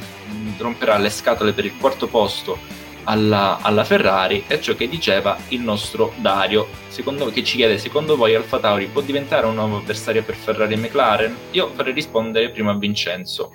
[0.58, 2.58] romperà le scatole per il quarto posto
[3.04, 8.16] alla, alla, Ferrari e ciò che diceva il nostro Dario secondo, che ci chiede secondo
[8.16, 11.36] voi Alfa Tauri può diventare un nuovo avversario per Ferrari e McLaren?
[11.52, 13.54] Io farei rispondere prima a Vincenzo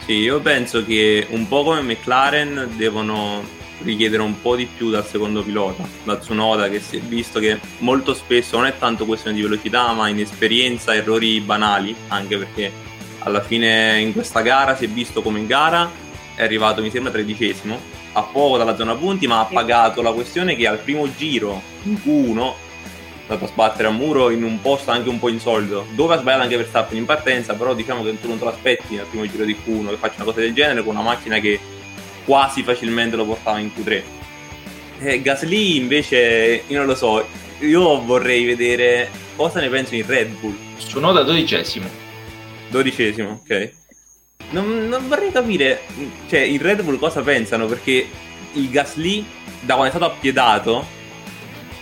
[0.00, 3.42] sì, io penso che un po' come McLaren devono
[3.82, 7.58] richiedere un po' di più dal secondo pilota, da Tsunoda, che si è visto che
[7.78, 12.70] molto spesso non è tanto questione di velocità, ma inesperienza, errori banali, anche perché
[13.24, 15.90] alla fine in questa gara si è visto come in gara
[16.34, 17.78] è arrivato, mi sembra, tredicesimo,
[18.12, 21.94] a poco dalla zona punti, ma ha pagato la questione che al primo giro in
[21.94, 26.14] Q1 è stato a sbattere a muro in un posto anche un po' insolito, dove
[26.14, 29.26] ha sbagliato anche Verstappen in partenza, però diciamo che tu non te l'aspetti al primo
[29.28, 31.58] giro di Q1 che faccia una cosa del genere con una macchina che
[32.24, 34.02] quasi facilmente lo portava in Q3.
[35.00, 37.26] E Gasly invece, io non lo so,
[37.60, 40.56] io vorrei vedere cosa ne penso in Red Bull.
[40.76, 42.03] Sono da dodicesimo.
[42.74, 43.70] Dodicesimo, ok.
[44.50, 45.82] Non, non, vorrei capire,
[46.28, 48.08] cioè, in Red Bull cosa pensano, perché
[48.54, 49.24] il Gasly,
[49.60, 50.84] da quando è stato appiedato,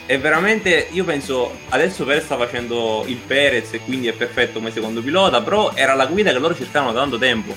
[0.05, 4.71] è veramente, io penso, adesso Perez sta facendo il Perez e quindi è perfetto come
[4.71, 7.55] secondo pilota, però era la guida che loro cercavano da tanto tempo.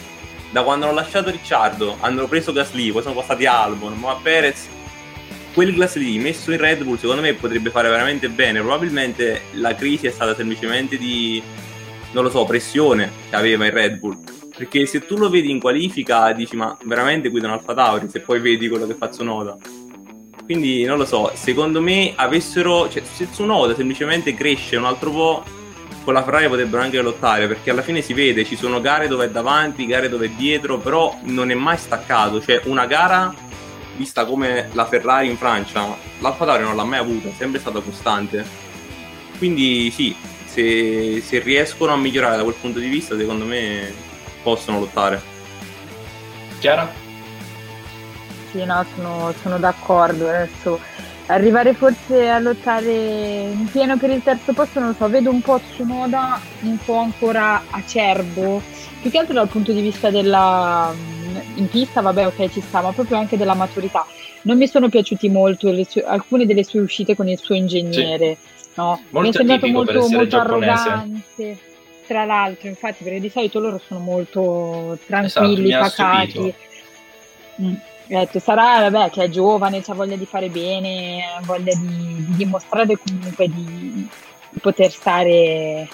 [0.52, 4.70] Da quando hanno lasciato Ricciardo, hanno preso Gasly, poi sono passati Albon, ma Perez,
[5.54, 8.62] quel Gasly messo in Red Bull secondo me potrebbe fare veramente bene.
[8.62, 11.44] Probabilmente la crisi è stata semplicemente di,
[12.16, 14.18] non lo so, pressione che aveva il Red Bull.
[14.55, 18.39] Perché se tu lo vedi in qualifica dici ma veramente guidano Alfa Tauri se poi
[18.39, 19.57] vedi quello che fa Tsunoda
[20.45, 25.43] quindi non lo so, secondo me avessero, cioè se Tsunoda semplicemente cresce un altro po',
[26.03, 29.26] con la Ferrari potrebbero anche lottare, perché alla fine si vede, ci sono gare dove
[29.26, 33.34] è davanti, gare dove è dietro, però non è mai staccato, cioè una gara
[33.97, 37.80] vista come la Ferrari in Francia, l'Alfa Tauri non l'ha mai avuta, è sempre stata
[37.80, 38.45] costante.
[39.39, 40.16] Quindi sì,
[40.56, 43.93] se, se riescono a migliorare da quel punto di vista, secondo me
[44.41, 45.22] possono lottare.
[46.60, 47.03] Chiara?
[48.56, 50.30] sì, no, sono, sono d'accordo.
[50.30, 50.80] Adesso
[51.28, 55.41] arrivare forse a lottare in pieno per il terzo posto, non lo so, vedo un
[55.41, 58.62] po' Tsunoda un po' ancora acerbo,
[59.01, 60.93] più che altro dal punto di vista della
[61.56, 64.06] in pista, vabbè, ok, ci sta, ma proprio anche della maturità.
[64.43, 68.55] Non mi sono piaciuti molto sue, alcune delle sue uscite con il suo ingegnere, sì.
[68.76, 69.01] No?
[69.09, 71.57] Molto mi è sembrato molto, molto arrogante.
[72.05, 76.53] Tra l'altro, infatti, perché di solito loro sono molto tranquilli, esatto, pacati.
[77.61, 77.73] Mm.
[78.07, 82.36] Detto, sarà vabbè, che è giovane, ha voglia di fare bene, ha voglia di, di
[82.36, 84.07] dimostrare comunque di,
[84.51, 85.88] di, poter stare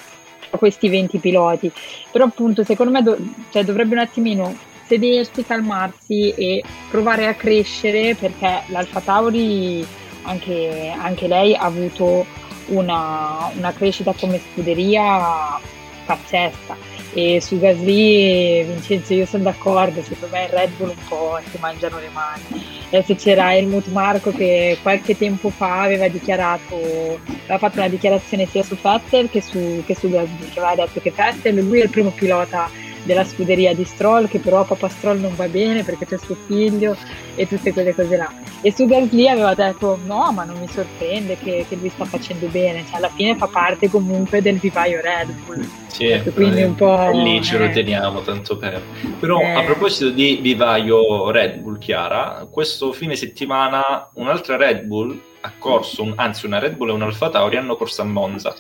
[0.50, 1.72] a questi 20 piloti.
[2.12, 3.18] Però appunto secondo me do,
[3.52, 4.54] cioè, dovrebbe un attimino
[4.86, 9.88] sedersi, calmarsi e provare a crescere perché l'Alfa Tauri
[10.24, 12.26] anche, anche lei ha avuto
[12.72, 15.60] una, una crescita come scuderia
[16.06, 16.76] pazzesca
[17.14, 21.58] e su Gasly, Vincenzo, io sono d'accordo, secondo me il Red Bull un po' si
[21.60, 22.80] mangiano le mani.
[22.88, 28.64] Adesso c'era Helmut Marco che qualche tempo fa aveva dichiarato, aveva fatto una dichiarazione sia
[28.64, 31.90] su Vettel che su, che su Gasly, che aveva detto che Vettel, lui è il
[31.90, 32.70] primo pilota
[33.04, 36.96] della scuderia di Stroll, che però papà Stroll non va bene perché c'è suo figlio
[37.36, 38.32] e tutte quelle cose là.
[38.62, 42.48] E su Gasly aveva detto no, ma non mi sorprende che, che lui sta facendo
[42.48, 45.68] bene, cioè alla fine fa parte comunque del vivaio Red Bull.
[45.88, 47.12] Sì, ecco, quindi un po'...
[47.12, 47.70] lì ce lo eh.
[47.70, 48.82] teniamo tanto per.
[49.20, 49.54] Però eh.
[49.54, 56.04] a proposito di vivaio Red Bull, Chiara, questo fine settimana un'altra Red Bull ha corso,
[56.04, 58.56] un, anzi una Red Bull e un Alfa Tauri hanno corso a Monza.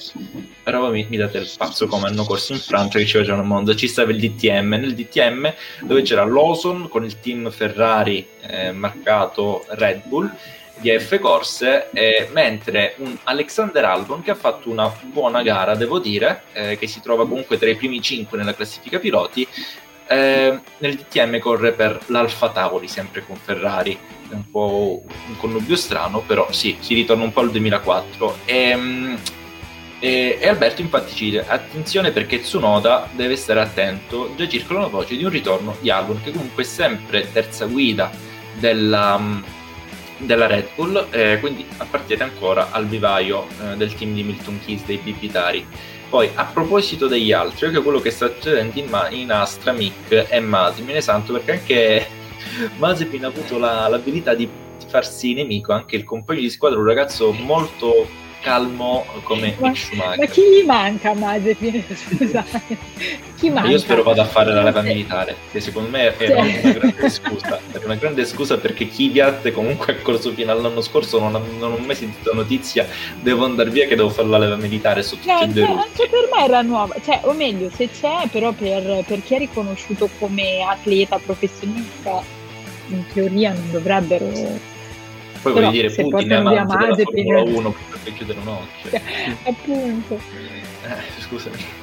[0.64, 3.46] Però mi, mi, date il pazzo come hanno corso in Francia che ci facevano a
[3.46, 3.76] Monza.
[3.76, 9.66] Ci stava il DTM, nel DTM dove c'era Lawson con il team Ferrari eh, marcato
[9.70, 10.32] Red Bull
[10.82, 16.00] di F Corse, eh, mentre un Alexander Albon che ha fatto una buona gara, devo
[16.00, 19.48] dire, eh, che si trova comunque tra i primi 5 nella classifica piloti,
[20.12, 23.98] eh, nel DTM corre per l'Alfa Tauri, sempre con Ferrari
[24.30, 28.38] è un po' un connubio strano, però sì, si ritorna un po' al 2004.
[28.46, 29.16] E,
[30.00, 35.16] e, e Alberto infatti ci dice attenzione perché Tsunoda deve stare attento, già circolano voci
[35.16, 38.12] di un ritorno di Albon che comunque è sempre terza guida
[38.58, 39.20] della,
[40.18, 44.84] della Red Bull, eh, quindi appartiene ancora al vivaio eh, del team di Milton Keys
[44.86, 45.66] dei Bibitari.
[46.12, 50.40] Poi, a proposito degli altri, anche quello che sta succedendo in, in Astra, Mick e
[50.42, 52.08] ne santo perché anche
[52.76, 54.50] Mazepin ha avuto la, l'abilità di,
[54.88, 58.10] farsi nemico anche il compagno di squadra, un ragazzo molto
[58.42, 60.18] calmo come ma, Schumacher.
[60.18, 61.84] Ma chi gli manca Mazepin?
[61.96, 62.78] Scusate.
[63.38, 63.70] Chi manca?
[63.70, 67.60] Io spero vada a fare la leva militare, che secondo me è una grande scusa.
[67.72, 71.72] È una grande scusa perché Kvyat comunque ha corso fino all'anno scorso, non, ha, non
[71.74, 72.88] ho mai sentito notizia,
[73.20, 76.30] devo andare via che devo fare la leva militare su tutti e due Anche per
[76.34, 80.64] me era nuova, cioè, o meglio, se c'è, però per, per chi è riconosciuto come
[80.64, 82.22] atleta professionista
[82.88, 84.70] in teoria non dovrebbero
[85.42, 89.02] poi voglio dire Putin è amante della Formula 1 per chiudere un occhio.
[89.44, 90.16] Appunto.
[90.16, 91.80] Eh, scusami.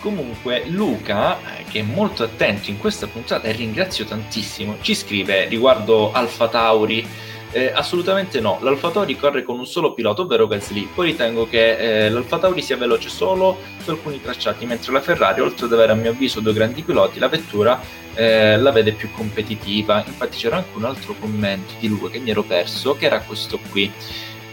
[0.00, 5.46] Comunque Luca, eh, che è molto attento in questa puntata e ringrazio tantissimo, ci scrive
[5.46, 7.06] riguardo Alfa Tauri
[7.52, 10.88] eh, assolutamente no, l'Alfa Tauri corre con un solo pilota, ovvero Gasly.
[10.94, 15.40] Poi ritengo che eh, l'Alfa Tauri sia veloce solo su alcuni tracciati, mentre la Ferrari,
[15.40, 17.80] oltre ad avere a mio avviso due grandi piloti, la vettura
[18.14, 20.02] eh, la vede più competitiva.
[20.06, 23.58] Infatti c'era anche un altro commento di Luca che mi ero perso, che era questo
[23.70, 23.92] qui.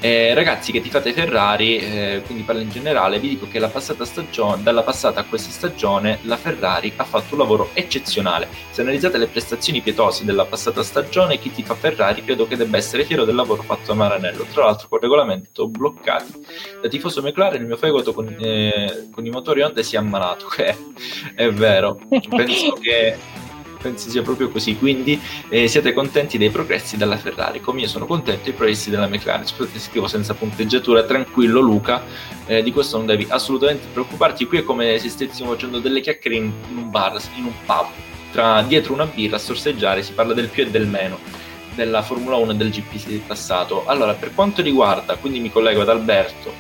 [0.04, 4.04] Eh, ragazzi che ti fate Ferrari, eh, quindi parlo in generale, vi dico che passata
[4.04, 8.50] stagione, dalla passata a questa stagione la Ferrari ha fatto un lavoro eccezionale.
[8.72, 12.76] Se analizzate le prestazioni pietose della passata stagione, chi ti fa Ferrari credo che debba
[12.76, 14.46] essere fiero del lavoro fatto a Maranello.
[14.52, 16.34] Tra l'altro con regolamento bloccati.
[16.82, 20.48] Da tifoso McLaren il mio fegato con, eh, con i motori Honda si è ammalato,
[20.48, 20.76] che è,
[21.34, 21.98] è vero.
[22.10, 23.16] Penso che
[23.84, 24.78] penso sia proprio così.
[24.78, 29.08] Quindi eh, siete contenti dei progressi della Ferrari, come io sono contento dei progressi della
[29.08, 29.46] McLaren.
[29.46, 32.04] Scusate, scrivo senza punteggiatura, tranquillo Luca,
[32.46, 34.46] eh, di questo non devi assolutamente preoccuparti.
[34.46, 37.88] Qui è come se stessimo facendo delle chiacchiere in, un bar, in un pub,
[38.32, 41.20] tra, dietro una birra a sorseggiare, si parla del più e del meno
[41.76, 43.86] della Formula 1 e del GP del passato.
[43.86, 46.54] Allora, per quanto riguarda, quindi mi collego ad Alberto,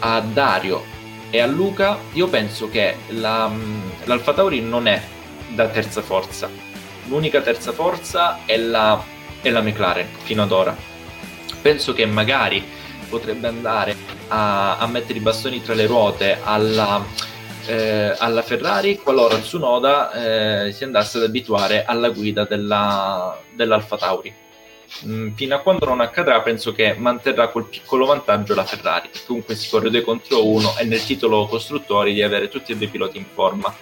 [0.00, 0.96] a Dario
[1.30, 3.50] e a Luca, io penso che la,
[4.04, 5.00] l'Alfa Tauri non è
[5.48, 6.48] da terza forza.
[7.06, 9.02] L'unica terza forza è la,
[9.40, 10.76] è la McLaren fino ad ora.
[11.60, 12.62] Penso che magari
[13.08, 13.96] potrebbe andare
[14.28, 17.04] a, a mettere i bastoni tra le ruote alla,
[17.66, 24.46] eh, alla Ferrari qualora Tsunoda eh, si andasse ad abituare alla guida della, dell'Alfa Tauri.
[25.06, 29.10] Mm, fino a quando non accadrà, penso che manterrà quel piccolo vantaggio la Ferrari.
[29.26, 32.86] Comunque si corre 2 contro 1 e nel titolo costruttori di avere tutti e due
[32.86, 33.74] i piloti in forma.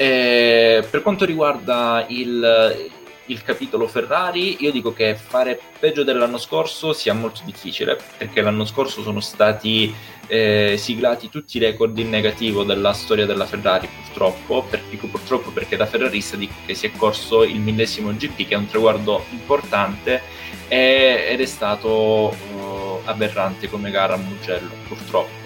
[0.00, 2.90] E per quanto riguarda il,
[3.26, 8.64] il capitolo Ferrari, io dico che fare peggio dell'anno scorso sia molto difficile, perché l'anno
[8.64, 9.94] scorso sono stati
[10.26, 15.50] eh, siglati tutti i record in negativo della storia della Ferrari, purtroppo, per, dico purtroppo
[15.50, 19.26] perché da ferrarista dico che si è corso il millesimo GP, che è un traguardo
[19.32, 20.22] importante,
[20.66, 25.40] e, ed è stato uh, aberrante come gara a Mugello, purtroppo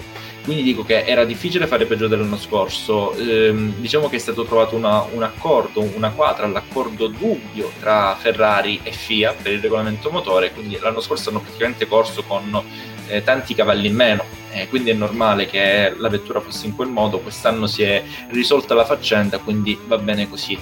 [0.45, 3.17] quindi dico che era difficile fare peggio dell'anno scorso.
[3.17, 8.79] Ehm, diciamo che è stato trovato una, un accordo, una quadra, l'accordo dubbio tra Ferrari
[8.83, 10.53] e FIA per il regolamento motore.
[10.53, 12.63] Quindi l'anno scorso hanno praticamente corso con
[13.09, 14.25] eh, tanti cavalli in meno.
[14.51, 17.21] Eh, quindi è normale che la vettura fosse in quel modo.
[17.21, 20.59] Quest'anno si è risolta la faccenda, quindi va bene così.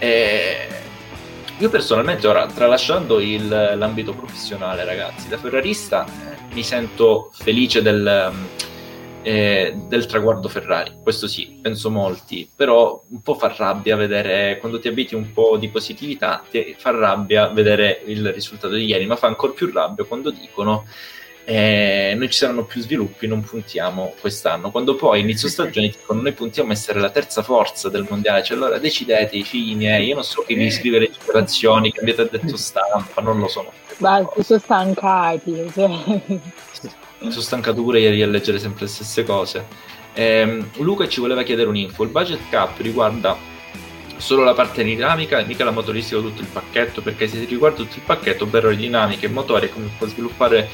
[0.00, 0.66] Eh,
[1.58, 8.60] io personalmente ora, tralasciando il, l'ambito professionale, ragazzi, da ferrarista eh, mi sento felice del
[9.22, 10.92] eh, del traguardo Ferrari.
[11.02, 15.56] Questo sì, penso molti, però un po' fa rabbia vedere, quando ti abiti un po'
[15.56, 20.04] di positività, ti fa rabbia vedere il risultato di ieri, ma fa ancora più rabbia
[20.04, 20.84] quando dicono
[21.44, 24.70] eh, noi ci saranno più sviluppi, non puntiamo quest'anno.
[24.70, 28.56] Quando poi inizio stagione dicono noi puntiamo a essere la terza forza del mondiale, cioè
[28.56, 32.28] allora decidete i figli miei, io non so che vi scrivere le dichiarazioni che avete
[32.30, 33.70] detto stampa, non lo so.
[33.98, 35.70] Ma sono stancati.
[35.72, 36.30] Cioè
[37.30, 39.66] sono stancato pure ieri a leggere sempre le stesse cose.
[40.14, 42.02] Eh, Luca ci voleva chiedere un'info.
[42.02, 43.36] Il budget cap riguarda
[44.16, 48.02] solo la parte dinamica, mica la motoristica tutto il pacchetto, perché se riguarda tutto il
[48.04, 50.68] pacchetto, per aerodinamica e motore, come può sviluppare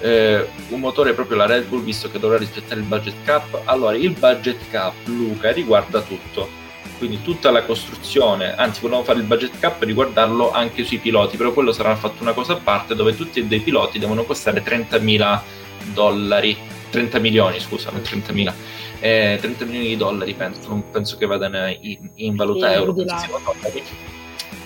[0.00, 3.62] eh, un motore proprio la Red Bull, visto che dovrà rispettare il budget cap.
[3.64, 6.58] Allora, il budget cap, Luca, riguarda tutto.
[6.98, 11.38] Quindi tutta la costruzione, anzi volevamo fare il budget cap e riguardarlo anche sui piloti,
[11.38, 14.24] però quello sarà fatto una cosa a parte dove tutti e due i piloti devono
[14.24, 15.40] costare 30.000
[15.92, 16.56] dollari,
[16.90, 18.54] 30 milioni scusa, non 30 mila,
[19.00, 22.94] eh, 30 milioni di dollari penso, non penso che vadano in, in valuta sì, euro,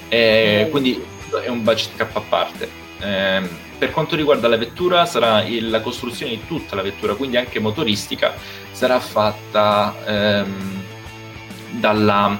[0.08, 1.02] eh, quindi
[1.42, 2.68] è un budget cap a parte.
[3.00, 3.42] Eh,
[3.76, 7.58] per quanto riguarda la vettura sarà il, la costruzione di tutta la vettura, quindi anche
[7.58, 8.34] motoristica,
[8.72, 10.82] sarà fatta ehm,
[11.72, 12.38] dalla...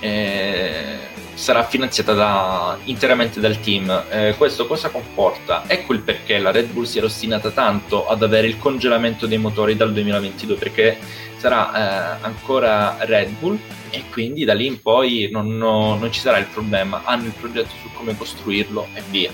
[0.00, 1.10] Eh,
[1.42, 4.04] sarà finanziata da, interamente dal team.
[4.10, 5.64] Eh, questo cosa comporta?
[5.66, 9.38] Ecco il perché la Red Bull si era ostinata tanto ad avere il congelamento dei
[9.38, 10.96] motori dal 2022, perché
[11.38, 13.58] sarà eh, ancora Red Bull
[13.90, 17.32] e quindi da lì in poi non, no, non, ci sarà il problema, hanno il
[17.32, 19.30] progetto su come costruirlo e via.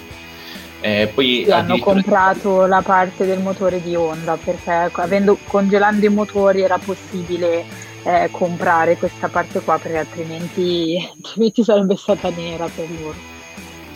[0.80, 6.08] Eh, poi sì, hanno comprato la parte del motore di Honda perché avendo, congelando i
[6.08, 12.88] motori era possibile eh, comprare questa parte qua perché altrimenti, altrimenti sarebbe stata nera per
[13.00, 13.36] loro.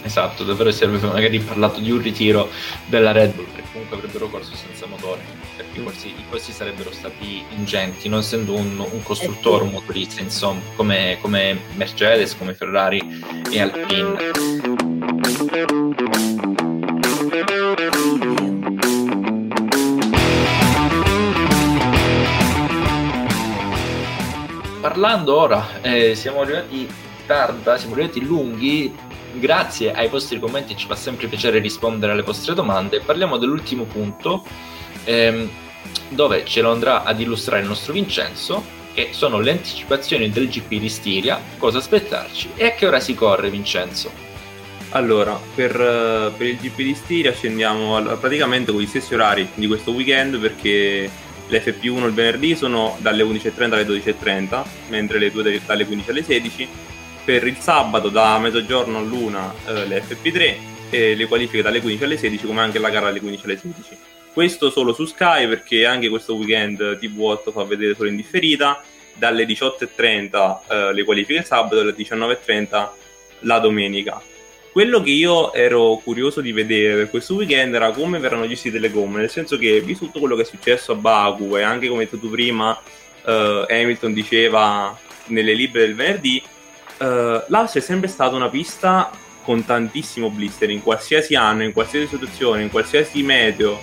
[0.04, 2.50] Esatto, davvero sarebbe magari parlato di un ritiro
[2.86, 5.20] della Red Bull, perché comunque avrebbero corso senza motore,
[5.56, 10.20] perché i costi, i costi sarebbero stati ingenti, non essendo un, un costruttore, un motorista,
[10.20, 13.00] insomma, come, come Mercedes, come Ferrari
[13.48, 14.30] e Alpine.
[24.82, 26.88] Parlando ora, eh, siamo arrivati
[27.24, 28.92] tarda, siamo arrivati lunghi.
[29.34, 33.00] Grazie ai vostri commenti, ci fa sempre piacere rispondere alle vostre domande.
[33.00, 34.44] Parliamo dell'ultimo punto,
[35.04, 35.48] ehm,
[36.08, 40.74] dove ce lo andrà ad illustrare il nostro Vincenzo, che sono le anticipazioni del GP
[40.74, 44.10] di Stiria, cosa aspettarci e a che ora si corre, Vincenzo.
[44.90, 49.92] Allora, per, per il GP di Stiria scendiamo praticamente con gli stessi orari di questo
[49.92, 51.08] weekend perché
[51.48, 56.22] le FP1 il venerdì sono dalle 11.30 alle 12.30, mentre le due dalle 15 alle
[56.22, 56.68] 16.
[57.24, 60.56] Per il sabato da mezzogiorno all'una eh, le FP3
[60.90, 63.98] e le qualifiche dalle 15 alle 16, come anche la gara dalle 15 alle 16.
[64.32, 68.82] Questo solo su Sky perché anche questo weekend TV8 fa vedere solo in differita
[69.14, 72.88] dalle 18.30 eh, le qualifiche sabato e alle 19.30
[73.40, 74.20] la domenica.
[74.72, 78.90] Quello che io ero curioso di vedere per questo weekend era come verranno gestite le
[78.90, 82.00] gomme, nel senso che visto tutto quello che è successo a Baku e anche come
[82.00, 82.80] hai detto tu prima,
[83.22, 86.42] eh, Hamilton diceva nelle libere del venerdì,
[86.98, 89.10] eh, l'Austria è sempre stata una pista
[89.42, 93.78] con tantissimo blister in qualsiasi anno, in qualsiasi situazione, in qualsiasi meteo,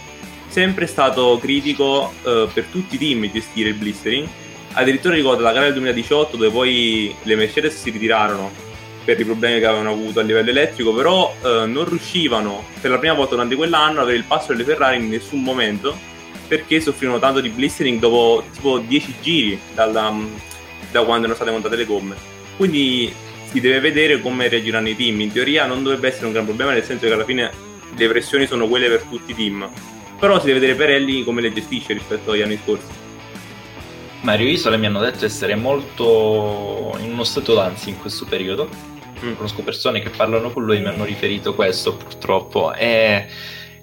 [0.47, 4.27] sempre stato critico eh, per tutti i team gestire il blistering.
[4.73, 8.68] Addirittura ricordo la gara del 2018 dove poi le Mercedes si ritirarono
[9.03, 12.99] per i problemi che avevano avuto a livello elettrico, però eh, non riuscivano per la
[12.99, 15.97] prima volta durante quell'anno ad avere il passo delle Ferrari in nessun momento
[16.47, 20.15] perché soffrivano tanto di blistering dopo tipo 10 giri dalla,
[20.91, 22.15] da quando erano state montate le gomme.
[22.57, 23.13] Quindi
[23.51, 25.21] si deve vedere come reagiranno i team.
[25.21, 27.51] In teoria non dovrebbe essere un gran problema, nel senso che alla fine
[27.95, 29.69] le pressioni sono quelle per tutti i team.
[30.19, 32.87] Però si deve vedere Perelli come le gestisce rispetto agli anni scorsi.
[34.21, 38.69] Mario Isola mi hanno detto essere molto in uno stato d'ansia in questo periodo.
[39.23, 39.35] Mm.
[39.35, 42.73] Conosco persone che parlano con lui e mi hanno riferito questo purtroppo.
[42.73, 43.27] E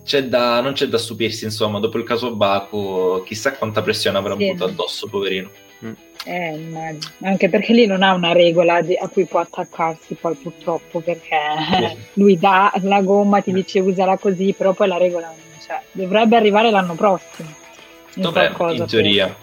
[0.05, 4.37] c'è da, non c'è da stupirsi, insomma, dopo il caso Baku, chissà quanta pressione avrà
[4.37, 4.49] sì.
[4.49, 5.51] avuto addosso, poverino.
[5.85, 5.93] Mm.
[6.25, 7.13] Eh, immagino.
[7.23, 11.39] Anche perché lì non ha una regola di, a cui può attaccarsi poi purtroppo, perché
[11.71, 11.97] sì.
[12.21, 15.81] lui dà la gomma, ti dice usala così, però poi la regola non c'è.
[15.93, 17.49] Dovrebbe arrivare l'anno prossimo.
[18.15, 19.37] In Dovrebbe, in teoria.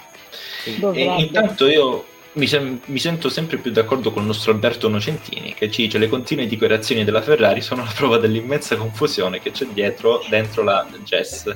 [0.66, 5.70] Intanto io mi, sem- mi, sento sempre più d'accordo con il nostro Alberto Nocentini che
[5.70, 10.24] ci dice le continue dichiarazioni della Ferrari sono la prova dell'immensa confusione che c'è dietro
[10.30, 11.56] dentro la Jess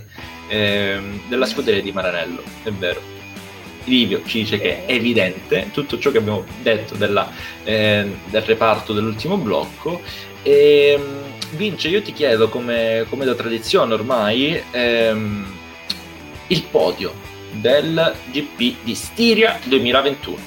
[0.49, 2.43] ehm, della scuderia di Maranello.
[2.63, 3.15] È vero.
[3.85, 7.31] Livio ci dice che è evidente tutto ciò che abbiamo detto della,
[7.63, 10.01] eh, del reparto dell'ultimo blocco.
[10.43, 15.45] E, ehm, Vince, io ti chiedo, come, come da tradizione ormai, ehm,
[16.47, 17.26] il podio
[17.59, 20.37] del GP di Stiria 2021.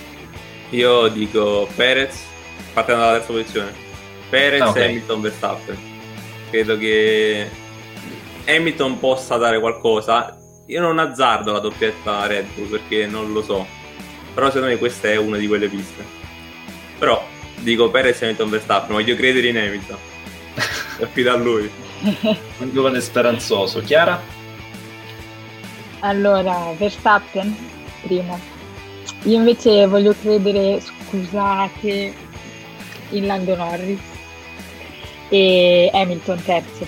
[0.71, 2.25] Io dico Perez,
[2.73, 3.73] partendo dalla terza posizione.
[4.29, 4.89] Perez, ah, okay.
[4.89, 5.79] Hamilton, Verstappen.
[6.51, 7.49] Credo che
[8.47, 10.35] Hamilton possa dare qualcosa
[10.71, 13.67] io non azzardo la doppietta Red Bull perché non lo so.
[14.33, 16.05] Però secondo me questa è una di quelle piste.
[16.97, 19.99] Però dico Perez e Hamilton Verstappen, voglio credere in Hamilton.
[21.03, 21.69] Affido a lui.
[22.59, 23.81] Un giovane speranzoso.
[23.81, 24.23] Chiara?
[26.01, 27.55] Allora, Verstappen,
[28.03, 28.39] primo.
[29.25, 32.15] Io invece voglio credere, scusate,
[33.11, 34.01] in Lando Norris
[35.29, 36.87] e Hamilton terzo.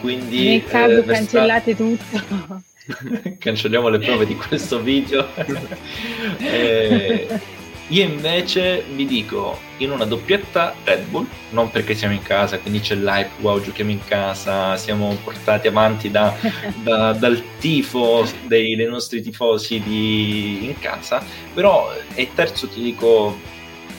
[0.00, 2.62] Quindi, Nel caso eh, cancellate tutto.
[3.38, 5.26] Cancelliamo le prove di questo video.
[6.40, 7.40] eh,
[7.88, 12.80] io invece vi dico in una doppietta Red Bull, non perché siamo in casa, quindi
[12.80, 16.34] c'è l'hype, wow, giochiamo in casa, siamo portati avanti da,
[16.82, 21.22] da, dal tifo dei, dei, nostri tifosi di, in casa,
[21.52, 23.38] però e terzo ti dico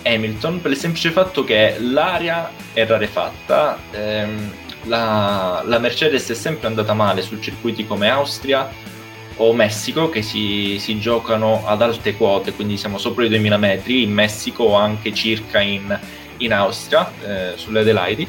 [0.03, 3.77] Hamilton per il semplice fatto che l'aria è rarefatta.
[3.91, 4.53] Ehm,
[4.87, 8.69] la, la, Mercedes è sempre andata male su circuiti come Austria
[9.37, 14.03] o Messico che si, si, giocano ad alte quote, quindi siamo sopra i 2000 metri,
[14.03, 15.97] in Messico o anche circa in,
[16.37, 18.27] in Austria, eh, sulle Adelaide.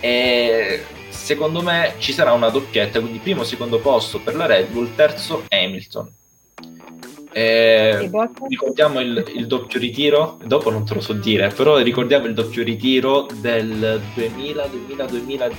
[0.00, 4.68] E secondo me ci sarà una doppietta, quindi primo e secondo posto per la Red
[4.68, 6.12] Bull, terzo Hamilton.
[7.36, 8.08] Eh,
[8.48, 12.62] ricordiamo il, il, doppio ritiro, dopo non te lo so dire, però ricordiamo il doppio
[12.62, 15.50] ritiro del 2000, 2000, 2000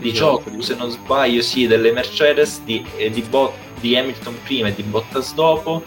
[0.00, 4.74] 18 se non sbaglio sì delle Mercedes di, eh, di, Bot, di Hamilton prima e
[4.74, 5.82] di Bottas dopo.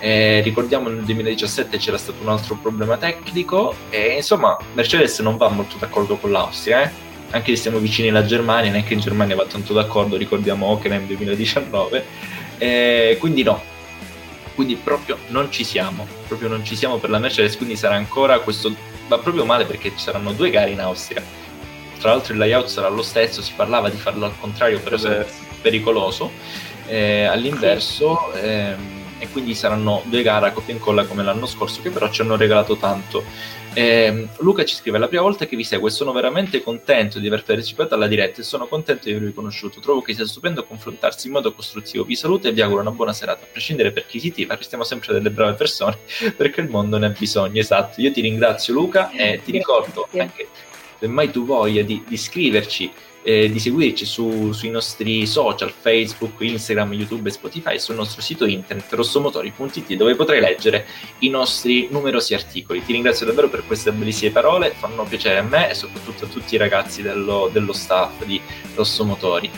[0.00, 5.48] Eh, ricordiamo nel 2017 c'era stato un altro problema tecnico e insomma Mercedes non va
[5.48, 6.90] molto d'accordo con l'Austria eh?
[7.30, 12.04] anche se siamo vicini alla Germania neanche in Germania va tanto d'accordo ricordiamo Hockenheim 2019
[12.58, 13.60] eh, quindi no.
[14.54, 18.38] Quindi proprio non ci siamo proprio non ci siamo per la Mercedes quindi sarà ancora
[18.38, 18.72] questo
[19.08, 21.22] va proprio male perché ci saranno due gare in Austria.
[21.98, 25.28] Tra l'altro il layout sarà lo stesso, si parlava di farlo al contrario per essere
[25.60, 26.30] pericoloso,
[26.88, 31.82] eh, all'inverso, ehm, e quindi saranno due gare a coppia e incolla come l'anno scorso,
[31.82, 33.22] che però ci hanno regalato tanto.
[33.74, 37.26] Eh, Luca ci scrive: La prima volta che vi seguo e sono veramente contento di
[37.26, 39.80] aver partecipato alla diretta e sono contento di avervi conosciuto.
[39.80, 42.04] Trovo che sia stupendo confrontarsi in modo costruttivo.
[42.04, 43.44] Vi saluto e vi auguro una buona serata.
[43.44, 45.98] A prescindere per chi si tifa, restiamo sempre delle brave persone
[46.36, 47.60] perché il mondo ne ha bisogno.
[47.60, 48.00] Esatto.
[48.00, 50.48] Io ti ringrazio, Luca, e ti ricordo anche
[50.98, 52.90] se mai tu voglia di, di iscriverci,
[53.28, 58.46] eh, di seguirci su, sui nostri social, Facebook, Instagram, YouTube e Spotify, sul nostro sito
[58.46, 60.86] internet rossomotori.it dove potrai leggere
[61.18, 62.82] i nostri numerosi articoli.
[62.82, 66.54] Ti ringrazio davvero per queste bellissime parole, fanno piacere a me e soprattutto a tutti
[66.54, 68.40] i ragazzi dello, dello staff di
[68.74, 69.50] Rossomotori.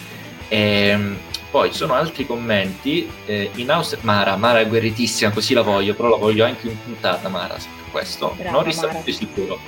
[0.48, 1.16] E, ehm,
[1.52, 4.00] Poi ci sono altri commenti eh, in Austria.
[4.02, 7.56] Mara, Mara è guerritissima, così la voglio, però la voglio anche in puntata, Mara,
[7.92, 8.34] questo.
[8.36, 9.60] Brava, non più sicuro.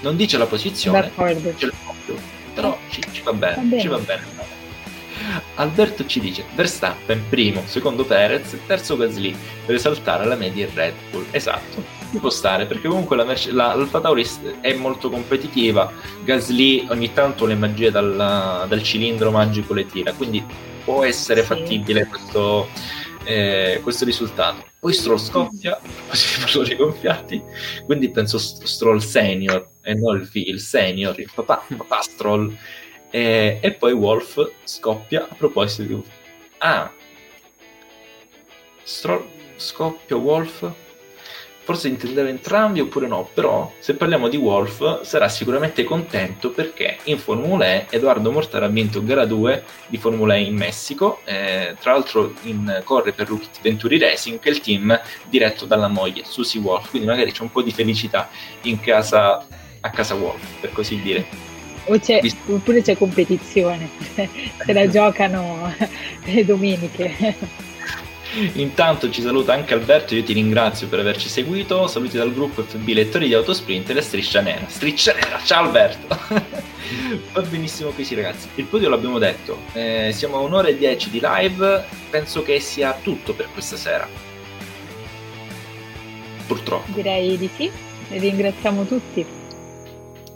[0.00, 3.80] Non dice la posizione, dice il proprio, però ci, ci va bene, Va bene.
[3.80, 4.46] ci va bene.
[5.56, 9.34] Alberto ci dice Verstappen primo, secondo Perez, terzo Gasly
[9.66, 11.26] per esaltare la media in Red Bull.
[11.30, 14.26] Esatto, ci può stare perché comunque la, Merce- la Alfa Tauri
[14.60, 15.92] è molto competitiva.
[16.24, 20.42] Gasly ogni tanto le magie dal, dal cilindro magico le tira, quindi
[20.84, 21.46] può essere Sì.
[21.46, 22.68] fattibile questo,
[23.24, 24.66] eh, questo risultato.
[24.80, 27.42] Poi Stroll scoppia, così valori gonfiati,
[27.84, 32.56] quindi penso St- Stroll senior e non il figlio, il senior, il papà, papà Stroll.
[33.10, 36.02] Eh, e poi Wolf scoppia a proposito di...
[36.58, 36.92] Ah,
[38.82, 39.26] Stroll
[39.56, 40.72] scoppia Wolf?
[41.68, 47.18] Forse intendeva entrambi oppure no, però se parliamo di Wolf sarà sicuramente contento perché in
[47.18, 51.92] Formula E Edoardo Mortara ha vinto gara 2 di Formula E in Messico, eh, tra
[51.92, 56.58] l'altro in- corre per Rocket Venturi Racing che è il team diretto dalla moglie Susie
[56.58, 58.30] Wolf, quindi magari c'è un po' di felicità
[58.62, 59.46] in casa,
[59.82, 61.26] a casa Wolf, per così dire.
[62.00, 63.90] C'è, oppure c'è competizione,
[64.64, 65.70] se la giocano
[66.24, 67.66] le domeniche.
[68.54, 71.86] Intanto ci saluta anche Alberto, io ti ringrazio per averci seguito.
[71.86, 74.66] Saluti dal gruppo FB Lettori di Autosprint e la striscia nera.
[74.68, 76.16] Striscia nera, ciao Alberto!
[77.32, 78.48] Va benissimo così ragazzi.
[78.54, 82.96] Il podio l'abbiamo detto, eh, siamo a un'ora e dieci di live, penso che sia
[83.02, 84.08] tutto per questa sera.
[86.46, 86.92] Purtroppo.
[86.92, 87.70] Direi di sì,
[88.10, 89.37] e ringraziamo tutti.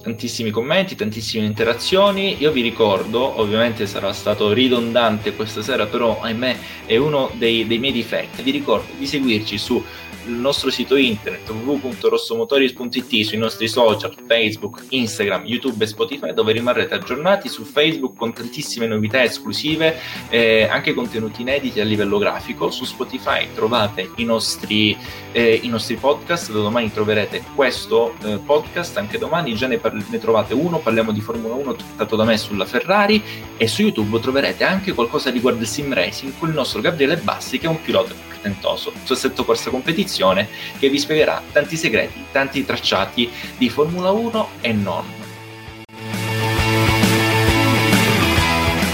[0.03, 2.37] Tantissimi commenti, tantissime interazioni.
[2.41, 7.79] Io vi ricordo, ovviamente sarà stato ridondante questa sera, però ahimè è uno dei, dei
[7.79, 8.43] miei difetti.
[8.43, 9.83] Vi ricordo di seguirci sul
[10.25, 17.49] nostro sito internet www.rossomotoris.it, sui nostri social, Facebook, Instagram, YouTube e Spotify, dove rimarrete aggiornati
[17.49, 19.97] su Facebook con tantissime novità esclusive,
[20.29, 22.71] eh, anche contenuti inediti a livello grafico.
[22.71, 24.97] Su Spotify trovate i nostri,
[25.33, 29.92] eh, i nostri podcast, da domani troverete questo eh, podcast, anche domani già ne, par-
[29.93, 33.23] ne trovate uno, parliamo di Formula 1 trattato da me sulla Ferrari
[33.57, 37.59] e su YouTube troverete anche qualcosa riguardo il sim racing con il nostro Gabriele Bassi
[37.59, 40.49] che è un pilota pretentoso su assetto corsa competizione
[40.79, 45.05] che vi spiegherà tanti segreti, tanti tracciati di Formula 1 e non.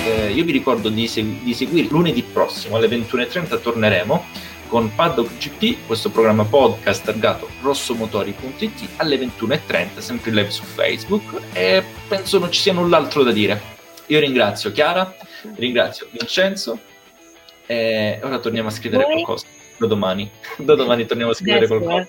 [0.06, 4.24] Eh, io vi ricordo di, seg- di seguire lunedì prossimo alle 21.30 torneremo
[4.68, 11.82] con Paddock GP, questo programma podcast targato rossomotori.it alle 21.30, sempre live su Facebook e
[12.06, 13.60] penso non ci sia null'altro da dire.
[14.06, 15.12] Io ringrazio Chiara,
[15.56, 16.78] ringrazio Vincenzo
[17.66, 19.12] e ora torniamo a scrivere Voi?
[19.14, 19.46] qualcosa.
[19.78, 22.08] Da domani, da domani torniamo a scrivere Adesso, qualcosa.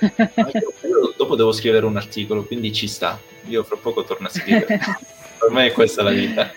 [0.88, 3.20] Io dopo devo scrivere un articolo, quindi ci sta.
[3.46, 4.80] Io fra poco torno a scrivere.
[5.50, 6.50] me è questa la vita.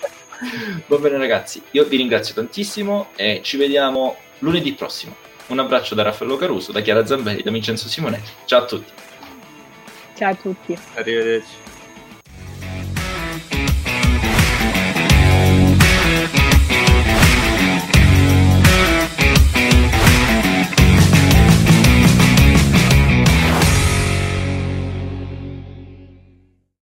[0.85, 5.15] Va bene ragazzi, io vi ringrazio tantissimo e ci vediamo lunedì prossimo.
[5.47, 8.31] Un abbraccio da Raffaello Caruso, da Chiara Zambelli, da Vincenzo Simonetti.
[8.45, 8.91] Ciao a tutti.
[10.15, 10.77] Ciao a tutti.
[10.95, 11.66] Arrivederci.